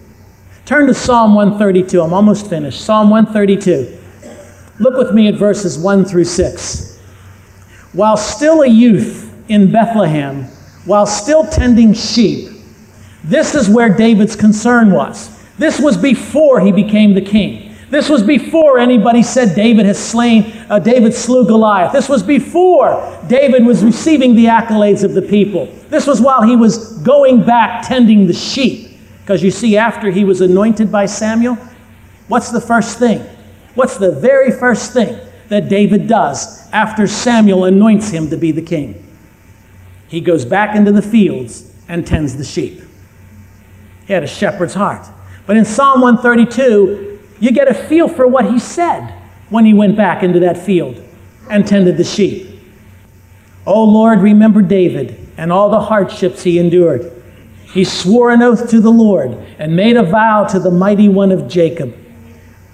Turn 0.65 0.85
to 0.85 0.93
Psalm 0.93 1.33
132. 1.33 1.99
I'm 1.99 2.13
almost 2.13 2.47
finished. 2.47 2.81
Psalm 2.81 3.09
132. 3.09 3.97
Look 4.79 4.95
with 4.97 5.15
me 5.15 5.27
at 5.27 5.33
verses 5.33 5.79
1 5.79 6.05
through 6.05 6.25
6. 6.25 6.99
While 7.93 8.17
still 8.17 8.61
a 8.61 8.67
youth 8.67 9.33
in 9.49 9.71
Bethlehem, 9.71 10.45
while 10.85 11.05
still 11.05 11.45
tending 11.45 11.93
sheep. 11.93 12.49
This 13.23 13.55
is 13.55 13.69
where 13.69 13.89
David's 13.89 14.35
concern 14.35 14.91
was. 14.91 15.37
This 15.57 15.79
was 15.79 15.97
before 15.97 16.61
he 16.61 16.71
became 16.71 17.13
the 17.13 17.21
king. 17.21 17.75
This 17.89 18.07
was 18.07 18.21
before 18.21 18.77
anybody 18.77 19.23
said 19.23 19.55
David 19.55 19.85
has 19.87 19.97
slain, 19.97 20.53
uh, 20.69 20.79
David 20.79 21.13
slew 21.13 21.45
Goliath. 21.45 21.91
This 21.91 22.07
was 22.07 22.21
before 22.21 23.19
David 23.27 23.65
was 23.65 23.83
receiving 23.83 24.35
the 24.35 24.45
accolades 24.45 25.03
of 25.03 25.13
the 25.13 25.23
people. 25.23 25.65
This 25.89 26.05
was 26.05 26.21
while 26.21 26.43
he 26.43 26.55
was 26.55 26.99
going 26.99 27.43
back 27.43 27.87
tending 27.87 28.27
the 28.27 28.33
sheep. 28.33 28.91
Because 29.21 29.43
you 29.43 29.51
see, 29.51 29.75
after 29.75 30.11
he 30.11 30.23
was 30.23 30.41
anointed 30.41 30.91
by 30.91 31.07
Samuel, 31.07 31.55
what's 32.27 32.51
the 32.51 32.61
first 32.61 32.99
thing? 32.99 33.19
What's 33.73 33.97
the 33.97 34.11
very 34.11 34.51
first 34.51 34.93
thing 34.93 35.19
that 35.49 35.67
David 35.67 36.07
does 36.07 36.71
after 36.71 37.07
Samuel 37.07 37.65
anoints 37.65 38.09
him 38.11 38.29
to 38.29 38.37
be 38.37 38.51
the 38.51 38.61
king? 38.61 39.08
He 40.09 40.19
goes 40.19 40.43
back 40.43 40.75
into 40.75 40.91
the 40.91 41.01
fields 41.01 41.71
and 41.87 42.05
tends 42.05 42.35
the 42.35 42.43
sheep. 42.43 42.81
He 44.05 44.13
had 44.13 44.23
a 44.23 44.27
shepherd's 44.27 44.73
heart. 44.73 45.07
But 45.45 45.55
in 45.55 45.65
Psalm 45.65 46.01
132, 46.01 47.19
you 47.39 47.51
get 47.51 47.67
a 47.67 47.73
feel 47.73 48.07
for 48.07 48.27
what 48.27 48.51
he 48.51 48.59
said 48.59 49.13
when 49.49 49.65
he 49.65 49.73
went 49.73 49.95
back 49.95 50.23
into 50.23 50.39
that 50.41 50.57
field 50.57 51.01
and 51.49 51.65
tended 51.65 51.97
the 51.97 52.03
sheep. 52.03 52.59
Oh 53.65 53.83
Lord, 53.83 54.19
remember 54.19 54.61
David 54.61 55.27
and 55.37 55.51
all 55.51 55.69
the 55.69 55.79
hardships 55.79 56.43
he 56.43 56.59
endured. 56.59 57.11
He 57.65 57.83
swore 57.83 58.31
an 58.31 58.41
oath 58.41 58.69
to 58.71 58.81
the 58.81 58.91
Lord 58.91 59.31
and 59.59 59.75
made 59.75 59.95
a 59.95 60.03
vow 60.03 60.45
to 60.45 60.59
the 60.59 60.71
mighty 60.71 61.07
one 61.07 61.31
of 61.31 61.47
Jacob. 61.47 61.95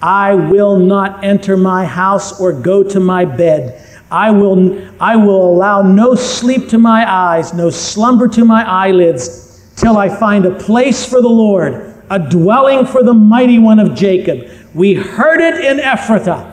I 0.00 0.34
will 0.34 0.78
not 0.78 1.22
enter 1.22 1.56
my 1.56 1.84
house 1.84 2.40
or 2.40 2.52
go 2.52 2.82
to 2.82 3.00
my 3.00 3.24
bed. 3.24 3.85
I 4.10 4.30
will, 4.30 4.88
I 5.00 5.16
will 5.16 5.50
allow 5.50 5.82
no 5.82 6.14
sleep 6.14 6.68
to 6.68 6.78
my 6.78 7.10
eyes, 7.10 7.52
no 7.52 7.70
slumber 7.70 8.28
to 8.28 8.44
my 8.44 8.62
eyelids, 8.64 9.72
till 9.76 9.96
I 9.98 10.08
find 10.08 10.46
a 10.46 10.54
place 10.54 11.04
for 11.04 11.20
the 11.20 11.28
Lord, 11.28 12.02
a 12.08 12.18
dwelling 12.18 12.86
for 12.86 13.02
the 13.02 13.14
mighty 13.14 13.58
one 13.58 13.78
of 13.78 13.94
Jacob. 13.94 14.48
We 14.74 14.94
heard 14.94 15.40
it 15.40 15.64
in 15.64 15.78
Ephrathah. 15.78 16.52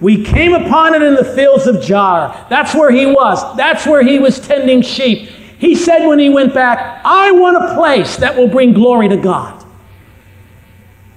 We 0.00 0.24
came 0.24 0.54
upon 0.54 0.94
it 0.94 1.02
in 1.02 1.14
the 1.14 1.24
fields 1.24 1.66
of 1.66 1.76
Jaar. 1.76 2.48
That's 2.48 2.74
where 2.74 2.90
he 2.90 3.06
was. 3.06 3.56
That's 3.56 3.86
where 3.86 4.02
he 4.02 4.18
was 4.18 4.38
tending 4.38 4.82
sheep. 4.82 5.30
He 5.58 5.74
said 5.74 6.06
when 6.06 6.18
he 6.18 6.28
went 6.28 6.52
back, 6.52 7.00
I 7.04 7.30
want 7.32 7.56
a 7.56 7.74
place 7.74 8.16
that 8.16 8.36
will 8.36 8.48
bring 8.48 8.74
glory 8.74 9.08
to 9.08 9.16
God. 9.16 9.64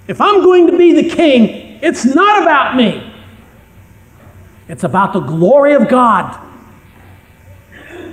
If 0.07 0.21
I'm 0.21 0.41
going 0.41 0.67
to 0.67 0.77
be 0.77 0.93
the 0.93 1.09
king, 1.13 1.66
it's 1.81 2.05
not 2.05 2.41
about 2.41 2.75
me. 2.75 3.13
It's 4.67 4.83
about 4.83 5.13
the 5.13 5.21
glory 5.21 5.73
of 5.73 5.87
God. 5.87 6.43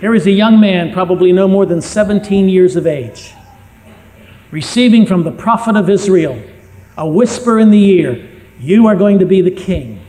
Here 0.01 0.15
is 0.15 0.27
a 0.27 0.31
young 0.31 0.61
man, 0.61 0.93
probably 0.93 1.33
no 1.33 1.49
more 1.49 1.67
than 1.67 1.81
17 1.81 2.49
years 2.49 2.77
of 2.77 2.87
age, 2.87 3.33
receiving 4.51 5.07
from 5.07 5.25
the 5.25 5.33
prophet 5.33 5.77
of 5.77 5.89
Israel 5.89 6.41
a 6.97 7.09
whisper 7.09 7.59
in 7.59 7.71
the 7.71 7.85
ear 7.85 8.31
You 8.61 8.87
are 8.87 8.97
going 8.97 9.19
to 9.19 9.27
be 9.27 9.41
the 9.41 9.51
king. 9.51 10.01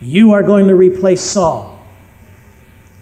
You 0.00 0.32
are 0.32 0.42
going 0.42 0.68
to 0.68 0.74
replace 0.74 1.20
Saul. 1.20 1.84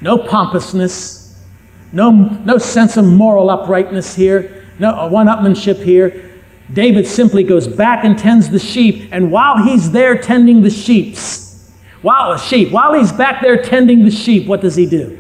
No 0.01 0.19
pompousness, 0.19 1.45
no, 1.93 2.11
no 2.11 2.59
sense 2.59 2.97
of 2.97 3.05
moral 3.05 3.51
uprightness 3.51 4.15
here, 4.15 4.67
no 4.79 4.91
uh, 4.91 5.09
one 5.09 5.27
upmanship 5.27 5.83
here. 5.83 6.38
David 6.73 7.07
simply 7.07 7.45
goes 7.45 7.67
back 7.67 8.05
and 8.05 8.19
tends 8.19 8.51
the 8.51 8.59
sheep, 8.59 9.09
and 9.11 9.33
while 9.33 9.63
he's 9.63 9.91
there 9.91 10.19
tending 10.19 10.63
the 10.63 10.71
sheep, 10.71 11.17
while 12.03 12.33
a 12.33 12.39
sheep, 12.39 12.71
while 12.71 12.95
he's 12.95 13.13
back 13.13 13.43
there 13.43 13.63
tending 13.63 14.05
the 14.05 14.11
sheep, 14.11 14.47
what 14.47 14.61
does 14.61 14.77
he 14.77 14.87
do? 14.87 15.19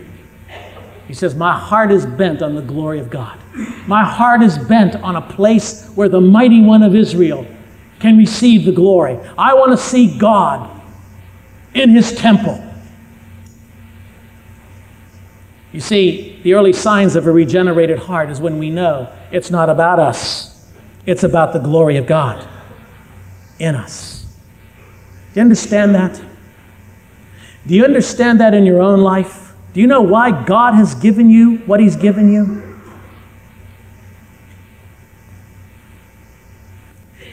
He 1.06 1.14
says, 1.14 1.34
My 1.34 1.58
heart 1.58 1.90
is 1.90 2.04
bent 2.04 2.42
on 2.42 2.54
the 2.54 2.62
glory 2.62 3.00
of 3.00 3.08
God. 3.08 3.38
My 3.86 4.04
heart 4.04 4.42
is 4.42 4.58
bent 4.58 4.94
on 4.96 5.16
a 5.16 5.22
place 5.22 5.88
where 5.94 6.08
the 6.08 6.20
mighty 6.20 6.60
one 6.60 6.82
of 6.82 6.94
Israel 6.94 7.46
can 7.98 8.16
receive 8.16 8.64
the 8.64 8.72
glory. 8.72 9.18
I 9.36 9.54
want 9.54 9.72
to 9.72 9.78
see 9.78 10.18
God 10.18 10.80
in 11.74 11.90
his 11.90 12.12
temple. 12.12 12.62
You 15.72 15.80
see, 15.80 16.40
the 16.42 16.54
early 16.54 16.72
signs 16.72 17.16
of 17.16 17.26
a 17.26 17.32
regenerated 17.32 17.98
heart 17.98 18.30
is 18.30 18.40
when 18.40 18.58
we 18.58 18.70
know 18.70 19.12
it's 19.30 19.50
not 19.50 19.68
about 19.68 19.98
us, 19.98 20.57
it's 21.08 21.24
about 21.24 21.54
the 21.54 21.58
glory 21.58 21.96
of 21.96 22.06
God 22.06 22.46
in 23.58 23.74
us. 23.74 24.26
Do 25.32 25.40
you 25.40 25.42
understand 25.42 25.94
that? 25.94 26.20
Do 27.66 27.74
you 27.74 27.82
understand 27.82 28.40
that 28.40 28.52
in 28.52 28.66
your 28.66 28.82
own 28.82 29.00
life? 29.00 29.54
Do 29.72 29.80
you 29.80 29.86
know 29.86 30.02
why 30.02 30.44
God 30.44 30.74
has 30.74 30.94
given 30.94 31.30
you 31.30 31.58
what 31.60 31.80
He's 31.80 31.96
given 31.96 32.30
you? 32.30 32.62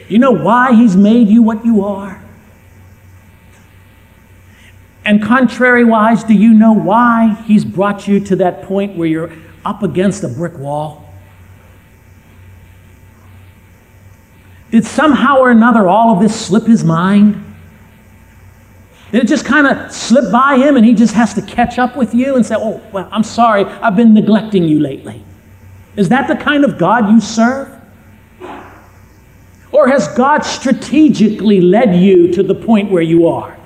You 0.08 0.20
know 0.20 0.32
why 0.32 0.72
He's 0.72 0.96
made 0.96 1.28
you 1.28 1.42
what 1.42 1.62
you 1.66 1.84
are? 1.84 2.22
And 5.04 5.22
contrariwise, 5.22 6.26
do 6.26 6.32
you 6.32 6.54
know 6.54 6.72
why 6.72 7.34
he's 7.46 7.64
brought 7.64 8.08
you 8.08 8.18
to 8.20 8.36
that 8.36 8.62
point 8.62 8.96
where 8.96 9.06
you're 9.06 9.32
up 9.64 9.84
against 9.84 10.24
a 10.24 10.28
brick 10.28 10.58
wall? 10.58 11.05
Did 14.76 14.84
somehow 14.84 15.38
or 15.38 15.50
another 15.50 15.88
all 15.88 16.14
of 16.14 16.20
this 16.20 16.38
slip 16.38 16.64
his 16.64 16.84
mind? 16.84 17.42
Did 19.10 19.24
it 19.24 19.26
just 19.26 19.46
kind 19.46 19.66
of 19.66 19.90
slip 19.90 20.30
by 20.30 20.58
him 20.58 20.76
and 20.76 20.84
he 20.84 20.92
just 20.92 21.14
has 21.14 21.32
to 21.32 21.40
catch 21.40 21.78
up 21.78 21.96
with 21.96 22.14
you 22.14 22.36
and 22.36 22.44
say, 22.44 22.56
Oh, 22.58 22.82
well, 22.92 23.08
I'm 23.10 23.22
sorry, 23.22 23.64
I've 23.64 23.96
been 23.96 24.12
neglecting 24.12 24.64
you 24.64 24.78
lately? 24.78 25.24
Is 25.96 26.10
that 26.10 26.28
the 26.28 26.36
kind 26.36 26.62
of 26.62 26.76
God 26.76 27.08
you 27.08 27.22
serve? 27.22 27.74
Or 29.72 29.88
has 29.88 30.08
God 30.08 30.40
strategically 30.40 31.62
led 31.62 31.96
you 31.96 32.30
to 32.34 32.42
the 32.42 32.54
point 32.54 32.90
where 32.90 33.00
you 33.00 33.28
are? 33.28 33.56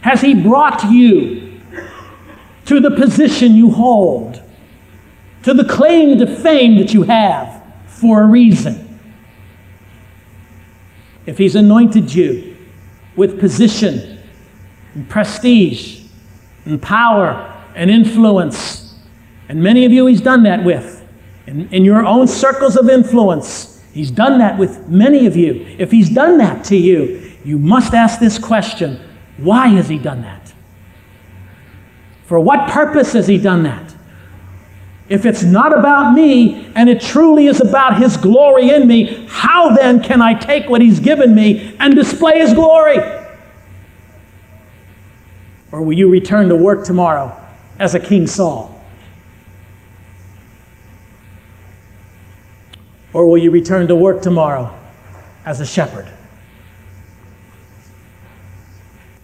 Has 0.00 0.20
He 0.22 0.34
brought 0.34 0.82
you 0.90 1.60
to 2.64 2.80
the 2.80 2.90
position 2.90 3.54
you 3.54 3.70
hold, 3.70 4.42
to 5.44 5.54
the 5.54 5.64
claim 5.64 6.18
to 6.18 6.26
fame 6.26 6.78
that 6.78 6.92
you 6.92 7.04
have 7.04 7.62
for 7.86 8.22
a 8.24 8.26
reason? 8.26 8.87
If 11.28 11.36
He's 11.36 11.56
anointed 11.56 12.14
you 12.14 12.56
with 13.14 13.38
position 13.38 14.18
and 14.94 15.06
prestige 15.10 16.04
and 16.64 16.80
power 16.80 17.54
and 17.74 17.90
influence, 17.90 18.94
and 19.50 19.62
many 19.62 19.84
of 19.84 19.92
you 19.92 20.06
He's 20.06 20.22
done 20.22 20.44
that 20.44 20.64
with, 20.64 21.06
in, 21.46 21.68
in 21.68 21.84
your 21.84 22.02
own 22.06 22.28
circles 22.28 22.78
of 22.78 22.88
influence, 22.88 23.84
He's 23.92 24.10
done 24.10 24.38
that 24.38 24.58
with 24.58 24.88
many 24.88 25.26
of 25.26 25.36
you. 25.36 25.66
If 25.78 25.90
He's 25.90 26.08
done 26.08 26.38
that 26.38 26.64
to 26.64 26.76
you, 26.76 27.30
you 27.44 27.58
must 27.58 27.92
ask 27.92 28.18
this 28.18 28.38
question 28.38 28.98
why 29.36 29.68
has 29.68 29.88
he 29.90 29.98
done 29.98 30.22
that? 30.22 30.54
For 32.24 32.40
what 32.40 32.70
purpose 32.70 33.12
has 33.12 33.26
he 33.26 33.36
done 33.36 33.64
that? 33.64 33.94
If 35.08 35.24
it's 35.24 35.42
not 35.42 35.76
about 35.76 36.12
me 36.12 36.70
and 36.74 36.88
it 36.88 37.00
truly 37.00 37.46
is 37.46 37.60
about 37.60 37.98
his 37.98 38.16
glory 38.16 38.70
in 38.70 38.86
me, 38.86 39.26
how 39.28 39.74
then 39.74 40.02
can 40.02 40.20
I 40.20 40.34
take 40.34 40.68
what 40.68 40.80
he's 40.80 41.00
given 41.00 41.34
me 41.34 41.74
and 41.80 41.94
display 41.94 42.40
his 42.40 42.52
glory? 42.52 42.98
Or 45.72 45.82
will 45.82 45.94
you 45.94 46.10
return 46.10 46.48
to 46.48 46.56
work 46.56 46.84
tomorrow 46.84 47.34
as 47.78 47.94
a 47.94 48.00
King 48.00 48.26
Saul? 48.26 48.74
Or 53.12 53.26
will 53.26 53.38
you 53.38 53.50
return 53.50 53.88
to 53.88 53.96
work 53.96 54.22
tomorrow 54.22 54.78
as 55.44 55.60
a 55.60 55.66
shepherd? 55.66 56.08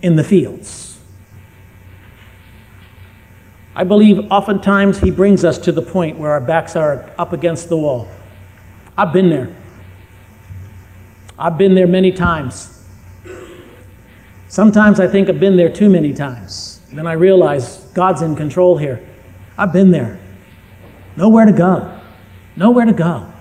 in 0.04 0.16
the 0.16 0.22
fields. 0.22 0.83
I 3.76 3.84
believe 3.84 4.30
oftentimes 4.30 5.00
he 5.00 5.10
brings 5.10 5.44
us 5.44 5.58
to 5.58 5.72
the 5.72 5.82
point 5.82 6.18
where 6.18 6.30
our 6.30 6.40
backs 6.40 6.76
are 6.76 7.10
up 7.18 7.32
against 7.32 7.68
the 7.68 7.76
wall. 7.76 8.08
I've 8.96 9.12
been 9.12 9.30
there. 9.30 9.54
I've 11.38 11.58
been 11.58 11.74
there 11.74 11.88
many 11.88 12.12
times. 12.12 12.70
Sometimes 14.48 15.00
I 15.00 15.08
think 15.08 15.28
I've 15.28 15.40
been 15.40 15.56
there 15.56 15.72
too 15.72 15.90
many 15.90 16.12
times. 16.12 16.80
Then 16.92 17.08
I 17.08 17.14
realize 17.14 17.78
God's 17.92 18.22
in 18.22 18.36
control 18.36 18.78
here. 18.78 19.04
I've 19.58 19.72
been 19.72 19.90
there. 19.90 20.20
Nowhere 21.16 21.44
to 21.44 21.52
go. 21.52 22.00
Nowhere 22.54 22.84
to 22.84 22.92
go. 22.92 23.32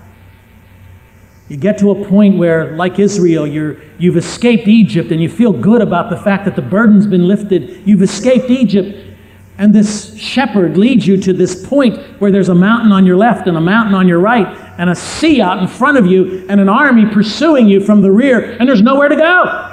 You 1.48 1.56
get 1.56 1.78
to 1.78 1.90
a 1.90 2.04
point 2.08 2.38
where, 2.38 2.74
like 2.76 2.98
Israel, 2.98 3.46
you're, 3.46 3.76
you've 3.98 4.16
escaped 4.16 4.66
Egypt 4.66 5.12
and 5.12 5.22
you 5.22 5.28
feel 5.28 5.52
good 5.52 5.82
about 5.82 6.10
the 6.10 6.16
fact 6.16 6.46
that 6.46 6.56
the 6.56 6.62
burden's 6.62 7.06
been 7.06 7.28
lifted. 7.28 7.86
You've 7.86 8.02
escaped 8.02 8.50
Egypt, 8.50 9.13
and 9.58 9.74
this 9.74 10.16
shepherd 10.16 10.76
leads 10.76 11.06
you 11.06 11.16
to 11.18 11.32
this 11.32 11.66
point 11.66 11.96
where 12.20 12.32
there's 12.32 12.48
a 12.48 12.54
mountain 12.54 12.90
on 12.90 13.06
your 13.06 13.16
left 13.16 13.46
and 13.46 13.56
a 13.56 13.60
mountain 13.60 13.94
on 13.94 14.08
your 14.08 14.18
right, 14.18 14.46
and 14.78 14.90
a 14.90 14.94
sea 14.94 15.40
out 15.40 15.58
in 15.58 15.68
front 15.68 15.96
of 15.96 16.06
you, 16.06 16.44
and 16.48 16.60
an 16.60 16.68
army 16.68 17.06
pursuing 17.06 17.68
you 17.68 17.80
from 17.80 18.02
the 18.02 18.10
rear, 18.10 18.56
and 18.58 18.68
there's 18.68 18.82
nowhere 18.82 19.08
to 19.08 19.16
go. 19.16 19.70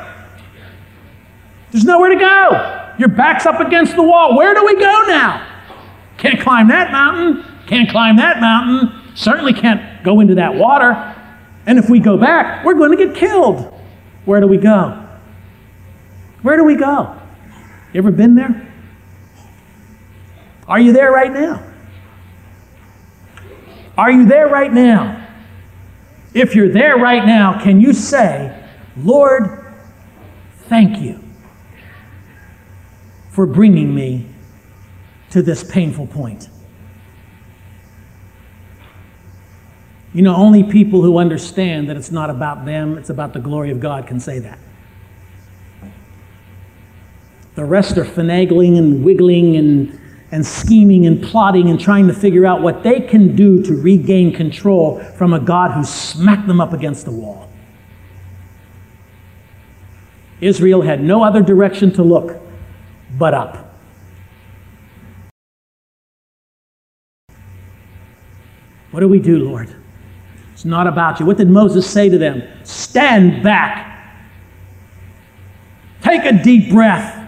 There's 1.71 1.85
nowhere 1.85 2.09
to 2.09 2.19
go. 2.19 2.93
Your 2.99 3.09
back's 3.09 3.45
up 3.45 3.59
against 3.59 3.95
the 3.95 4.03
wall. 4.03 4.37
Where 4.37 4.53
do 4.53 4.65
we 4.65 4.75
go 4.75 5.05
now? 5.07 5.47
Can't 6.17 6.39
climb 6.39 6.67
that 6.67 6.91
mountain. 6.91 7.43
Can't 7.65 7.89
climb 7.89 8.17
that 8.17 8.39
mountain. 8.39 9.15
Certainly 9.15 9.53
can't 9.53 10.03
go 10.03 10.19
into 10.19 10.35
that 10.35 10.53
water. 10.53 10.93
And 11.65 11.79
if 11.79 11.89
we 11.89 11.99
go 11.99 12.17
back, 12.17 12.63
we're 12.65 12.75
going 12.75 12.95
to 12.95 13.05
get 13.05 13.15
killed. 13.15 13.73
Where 14.25 14.39
do 14.39 14.47
we 14.47 14.57
go? 14.57 15.07
Where 16.41 16.57
do 16.57 16.63
we 16.63 16.75
go? 16.75 17.19
You 17.93 17.99
ever 17.99 18.11
been 18.11 18.35
there? 18.35 18.70
Are 20.71 20.79
you 20.79 20.93
there 20.93 21.11
right 21.11 21.33
now? 21.33 21.61
Are 23.97 24.09
you 24.09 24.25
there 24.25 24.47
right 24.47 24.71
now? 24.71 25.27
If 26.33 26.55
you're 26.55 26.69
there 26.69 26.95
right 26.95 27.25
now, 27.25 27.61
can 27.61 27.81
you 27.81 27.91
say, 27.91 28.57
Lord, 28.95 29.65
thank 30.69 31.01
you 31.01 31.21
for 33.31 33.45
bringing 33.45 33.93
me 33.93 34.29
to 35.31 35.41
this 35.41 35.61
painful 35.61 36.07
point? 36.07 36.47
You 40.13 40.21
know, 40.21 40.37
only 40.37 40.63
people 40.63 41.01
who 41.01 41.17
understand 41.17 41.89
that 41.89 41.97
it's 41.97 42.11
not 42.11 42.29
about 42.29 42.63
them, 42.63 42.97
it's 42.97 43.09
about 43.09 43.33
the 43.33 43.41
glory 43.41 43.71
of 43.71 43.81
God 43.81 44.07
can 44.07 44.21
say 44.21 44.39
that. 44.39 44.57
The 47.55 47.65
rest 47.65 47.97
are 47.97 48.05
finagling 48.05 48.77
and 48.77 49.03
wiggling 49.03 49.57
and, 49.57 50.00
and 50.31 50.45
scheming 50.45 51.05
and 51.05 51.21
plotting 51.21 51.69
and 51.69 51.79
trying 51.79 52.07
to 52.07 52.13
figure 52.13 52.45
out 52.45 52.61
what 52.61 52.83
they 52.83 53.01
can 53.01 53.35
do 53.35 53.61
to 53.63 53.75
regain 53.75 54.33
control 54.33 54.99
from 55.17 55.33
a 55.33 55.39
God 55.39 55.71
who 55.71 55.83
smacked 55.83 56.47
them 56.47 56.61
up 56.61 56.71
against 56.71 57.05
the 57.05 57.11
wall. 57.11 57.49
Israel 60.39 60.81
had 60.81 61.03
no 61.03 61.23
other 61.23 61.41
direction 61.41 61.91
to 61.93 62.03
look 62.03 62.41
but 63.17 63.33
up. 63.33 63.67
What 68.91 69.01
do 69.01 69.07
we 69.07 69.19
do, 69.19 69.37
Lord? 69.37 69.73
It's 70.53 70.65
not 70.65 70.87
about 70.87 71.19
you. 71.19 71.25
What 71.25 71.37
did 71.37 71.49
Moses 71.49 71.89
say 71.89 72.09
to 72.09 72.17
them? 72.17 72.43
Stand 72.63 73.43
back. 73.43 73.87
Take 76.01 76.25
a 76.25 76.43
deep 76.43 76.71
breath. 76.71 77.20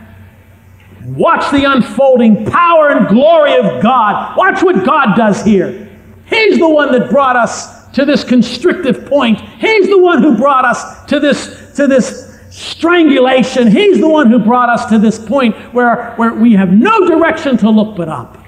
Watch 1.05 1.51
the 1.51 1.65
unfolding 1.65 2.45
power 2.45 2.89
and 2.89 3.07
glory 3.07 3.55
of 3.55 3.81
God. 3.83 4.37
Watch 4.37 4.63
what 4.63 4.85
God 4.85 5.15
does 5.15 5.43
here. 5.43 5.89
He's 6.27 6.57
the 6.57 6.69
one 6.69 6.91
that 6.93 7.09
brought 7.09 7.35
us 7.35 7.87
to 7.91 8.05
this 8.05 8.23
constrictive 8.23 9.05
point. 9.05 9.39
He's 9.39 9.87
the 9.87 9.99
one 9.99 10.21
who 10.21 10.37
brought 10.37 10.65
us 10.65 11.05
to 11.05 11.19
this, 11.19 11.75
to 11.75 11.87
this 11.87 12.39
strangulation. 12.49 13.67
He's 13.69 13.99
the 13.99 14.07
one 14.07 14.29
who 14.29 14.39
brought 14.39 14.69
us 14.69 14.85
to 14.87 14.99
this 14.99 15.19
point 15.19 15.55
where, 15.73 16.13
where 16.15 16.33
we 16.33 16.53
have 16.53 16.71
no 16.71 17.07
direction 17.07 17.57
to 17.57 17.69
look 17.69 17.97
but 17.97 18.07
up. 18.07 18.43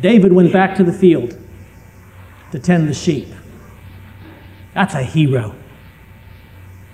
David 0.00 0.32
went 0.32 0.52
back 0.52 0.76
to 0.76 0.84
the 0.84 0.92
field 0.92 1.38
to 2.52 2.58
tend 2.58 2.88
the 2.88 2.94
sheep. 2.94 3.28
That's 4.74 4.94
a 4.94 5.02
hero. 5.02 5.54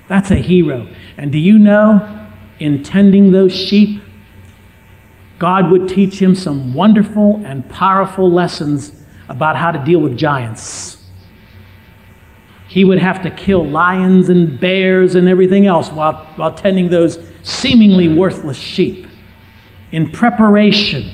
That's 0.09 0.31
a 0.31 0.37
hero. 0.37 0.89
And 1.17 1.33
do 1.33 1.39
you 1.39 1.59
know, 1.59 2.30
in 2.61 2.83
tending 2.83 3.33
those 3.33 3.53
sheep, 3.53 4.03
God 5.39 5.71
would 5.71 5.89
teach 5.89 6.21
him 6.21 6.35
some 6.35 6.75
wonderful 6.75 7.43
and 7.45 7.69
powerful 7.71 8.31
lessons 8.31 8.93
about 9.29 9.57
how 9.57 9.73
to 9.73 9.83
deal 9.85 10.01
with 10.01 10.17
giants. 10.17 10.99
He 12.69 12.85
would 12.85 12.99
have 12.99 13.23
to 13.23 13.31
kill 13.31 13.67
lions 13.67 14.29
and 14.29 14.61
bears 14.61 15.15
and 15.15 15.29
everything 15.29 15.67
else 15.67 15.91
while, 15.91 16.27
while 16.37 16.55
tending 16.55 16.91
those 16.91 17.19
seemingly 17.43 18.07
worthless 18.15 18.59
sheep 18.59 19.07
in 19.93 20.11
preparation 20.11 21.11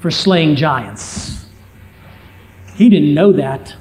for 0.00 0.10
slaying 0.10 0.56
giants. 0.56 1.46
He 2.74 2.88
didn't 2.88 3.12
know 3.12 3.32
that. 3.32 3.76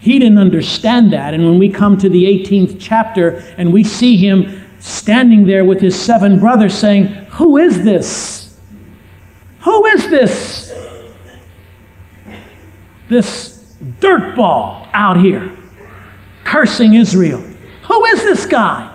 He 0.00 0.18
didn't 0.18 0.38
understand 0.38 1.12
that. 1.12 1.34
And 1.34 1.44
when 1.44 1.58
we 1.58 1.68
come 1.70 1.96
to 1.98 2.08
the 2.08 2.24
18th 2.24 2.76
chapter 2.80 3.42
and 3.56 3.72
we 3.72 3.84
see 3.84 4.16
him 4.16 4.65
standing 4.86 5.44
there 5.44 5.64
with 5.64 5.80
his 5.80 6.00
seven 6.00 6.38
brothers 6.38 6.72
saying, 6.72 7.06
Who 7.06 7.56
is 7.56 7.82
this? 7.82 8.56
Who 9.60 9.84
is 9.86 10.08
this? 10.08 10.72
This 13.08 13.76
dirtball 14.00 14.88
out 14.92 15.18
here 15.18 15.56
cursing 16.44 16.94
Israel. 16.94 17.40
Who 17.40 18.04
is 18.06 18.22
this 18.22 18.46
guy? 18.46 18.92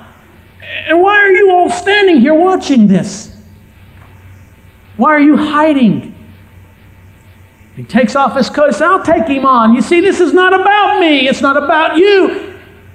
And 0.88 1.02
why 1.02 1.18
are 1.18 1.32
you 1.32 1.52
all 1.52 1.70
standing 1.70 2.22
here 2.22 2.34
watching 2.34 2.88
this? 2.88 3.36
Why 4.96 5.10
are 5.12 5.20
you 5.20 5.36
hiding? 5.36 6.16
He 7.76 7.84
takes 7.84 8.16
off 8.16 8.36
his 8.36 8.50
coat 8.50 8.68
and 8.68 8.76
says, 8.76 8.84
I'll 8.84 9.04
take 9.04 9.28
him 9.28 9.46
on. 9.46 9.74
You 9.74 9.82
see, 9.82 10.00
this 10.00 10.20
is 10.20 10.34
not 10.34 10.54
about 10.54 11.00
me, 11.00 11.28
it's 11.28 11.42
not 11.42 11.58
about 11.58 11.98
you. 11.98 12.51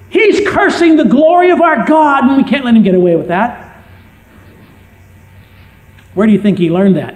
He's 0.09 0.47
cursing 0.47 0.95
the 0.95 1.05
glory 1.05 1.49
of 1.49 1.61
our 1.61 1.85
God, 1.85 2.23
and 2.23 2.37
we 2.37 2.43
can't 2.49 2.63
let 2.63 2.75
him 2.75 2.83
get 2.83 2.95
away 2.95 3.15
with 3.15 3.27
that. 3.27 3.83
Where 6.13 6.25
do 6.25 6.33
you 6.33 6.41
think 6.41 6.57
he 6.57 6.69
learned 6.69 6.95
that? 6.97 7.15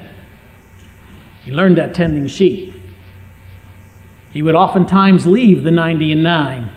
He 1.44 1.52
learned 1.52 1.78
that 1.78 1.96
tending 1.96 2.28
sheep. 2.28 2.76
He 4.32 4.42
would 4.42 4.56
oftentimes 4.56 5.26
leave 5.26 5.64
the 5.64 5.72
90 5.72 6.12
and 6.12 6.24
9 6.24 6.72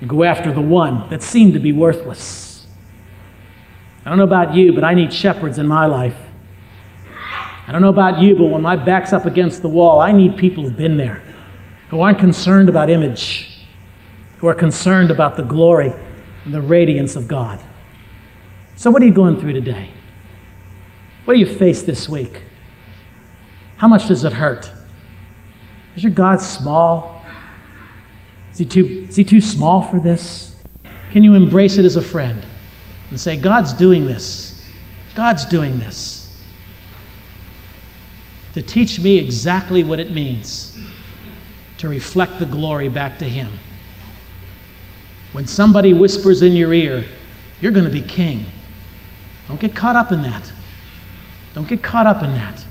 and 0.00 0.10
go 0.10 0.24
after 0.24 0.52
the 0.52 0.60
one 0.60 1.08
that 1.10 1.22
seemed 1.22 1.54
to 1.54 1.60
be 1.60 1.72
worthless. 1.72 2.66
I 4.04 4.08
don't 4.08 4.18
know 4.18 4.24
about 4.24 4.54
you, 4.54 4.72
but 4.72 4.84
I 4.84 4.94
need 4.94 5.12
shepherds 5.12 5.58
in 5.58 5.66
my 5.66 5.86
life. 5.86 6.16
I 7.66 7.72
don't 7.72 7.82
know 7.82 7.88
about 7.88 8.20
you, 8.20 8.36
but 8.36 8.46
when 8.46 8.60
my 8.60 8.76
back's 8.76 9.12
up 9.12 9.24
against 9.24 9.62
the 9.62 9.68
wall, 9.68 10.00
I 10.00 10.10
need 10.10 10.36
people 10.36 10.64
who've 10.64 10.76
been 10.76 10.96
there, 10.96 11.22
who 11.88 12.00
aren't 12.00 12.18
concerned 12.18 12.68
about 12.68 12.90
image, 12.90 13.51
who 14.42 14.48
are 14.48 14.54
concerned 14.54 15.12
about 15.12 15.36
the 15.36 15.42
glory 15.44 15.92
and 16.44 16.52
the 16.52 16.60
radiance 16.60 17.14
of 17.14 17.28
God. 17.28 17.60
So, 18.74 18.90
what 18.90 19.00
are 19.00 19.06
you 19.06 19.12
going 19.12 19.38
through 19.40 19.52
today? 19.52 19.88
What 21.24 21.34
do 21.34 21.40
you 21.40 21.46
face 21.46 21.82
this 21.82 22.08
week? 22.08 22.42
How 23.76 23.86
much 23.86 24.08
does 24.08 24.24
it 24.24 24.32
hurt? 24.32 24.68
Is 25.94 26.02
your 26.02 26.10
God 26.10 26.40
small? 26.40 27.24
Is 28.50 28.58
he 28.58 28.64
too, 28.64 29.06
is 29.08 29.14
he 29.14 29.22
too 29.22 29.40
small 29.40 29.80
for 29.80 30.00
this? 30.00 30.56
Can 31.12 31.22
you 31.22 31.34
embrace 31.34 31.78
it 31.78 31.84
as 31.84 31.94
a 31.94 32.02
friend 32.02 32.44
and 33.10 33.20
say, 33.20 33.36
God's 33.36 33.72
doing 33.72 34.06
this? 34.06 34.68
God's 35.14 35.44
doing 35.44 35.78
this 35.78 36.36
to 38.54 38.60
teach 38.60 38.98
me 38.98 39.18
exactly 39.18 39.84
what 39.84 40.00
it 40.00 40.10
means 40.10 40.76
to 41.78 41.88
reflect 41.88 42.40
the 42.40 42.46
glory 42.46 42.88
back 42.88 43.20
to 43.20 43.24
Him. 43.24 43.52
When 45.32 45.46
somebody 45.46 45.92
whispers 45.92 46.42
in 46.42 46.52
your 46.52 46.72
ear, 46.74 47.04
you're 47.60 47.72
going 47.72 47.86
to 47.86 47.90
be 47.90 48.02
king, 48.02 48.44
don't 49.48 49.60
get 49.60 49.74
caught 49.74 49.96
up 49.96 50.12
in 50.12 50.22
that. 50.22 50.52
Don't 51.54 51.68
get 51.68 51.82
caught 51.82 52.06
up 52.06 52.22
in 52.22 52.32
that. 52.34 52.64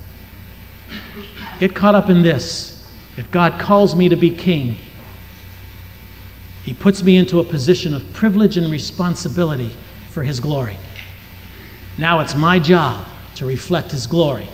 Get 1.59 1.75
caught 1.75 1.95
up 1.95 2.09
in 2.09 2.21
this. 2.23 2.89
If 3.17 3.29
God 3.29 3.59
calls 3.59 3.95
me 3.95 4.09
to 4.09 4.15
be 4.15 4.31
king, 4.31 4.77
He 6.63 6.73
puts 6.73 7.03
me 7.03 7.17
into 7.17 7.39
a 7.39 7.43
position 7.43 7.93
of 7.93 8.13
privilege 8.13 8.57
and 8.57 8.71
responsibility 8.71 9.75
for 10.09 10.23
His 10.23 10.39
glory. 10.39 10.77
Now 11.97 12.19
it's 12.19 12.35
my 12.35 12.57
job 12.57 13.05
to 13.35 13.45
reflect 13.45 13.91
His 13.91 14.07
glory. 14.07 14.47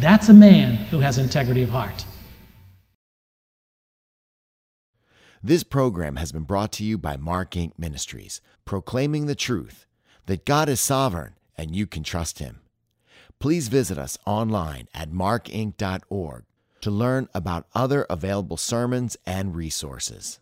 That's 0.00 0.28
a 0.28 0.34
man 0.34 0.76
who 0.86 1.00
has 1.00 1.18
integrity 1.18 1.62
of 1.62 1.70
heart. 1.70 2.04
This 5.46 5.62
program 5.62 6.16
has 6.16 6.32
been 6.32 6.44
brought 6.44 6.72
to 6.72 6.84
you 6.84 6.96
by 6.96 7.18
Mark 7.18 7.50
Inc. 7.50 7.72
Ministries, 7.76 8.40
proclaiming 8.64 9.26
the 9.26 9.34
truth 9.34 9.84
that 10.24 10.46
God 10.46 10.70
is 10.70 10.80
sovereign 10.80 11.34
and 11.58 11.76
you 11.76 11.86
can 11.86 12.02
trust 12.02 12.38
Him. 12.38 12.60
Please 13.40 13.68
visit 13.68 13.98
us 13.98 14.16
online 14.24 14.88
at 14.94 15.10
markinc.org 15.10 16.44
to 16.80 16.90
learn 16.90 17.28
about 17.34 17.66
other 17.74 18.06
available 18.08 18.56
sermons 18.56 19.18
and 19.26 19.54
resources. 19.54 20.40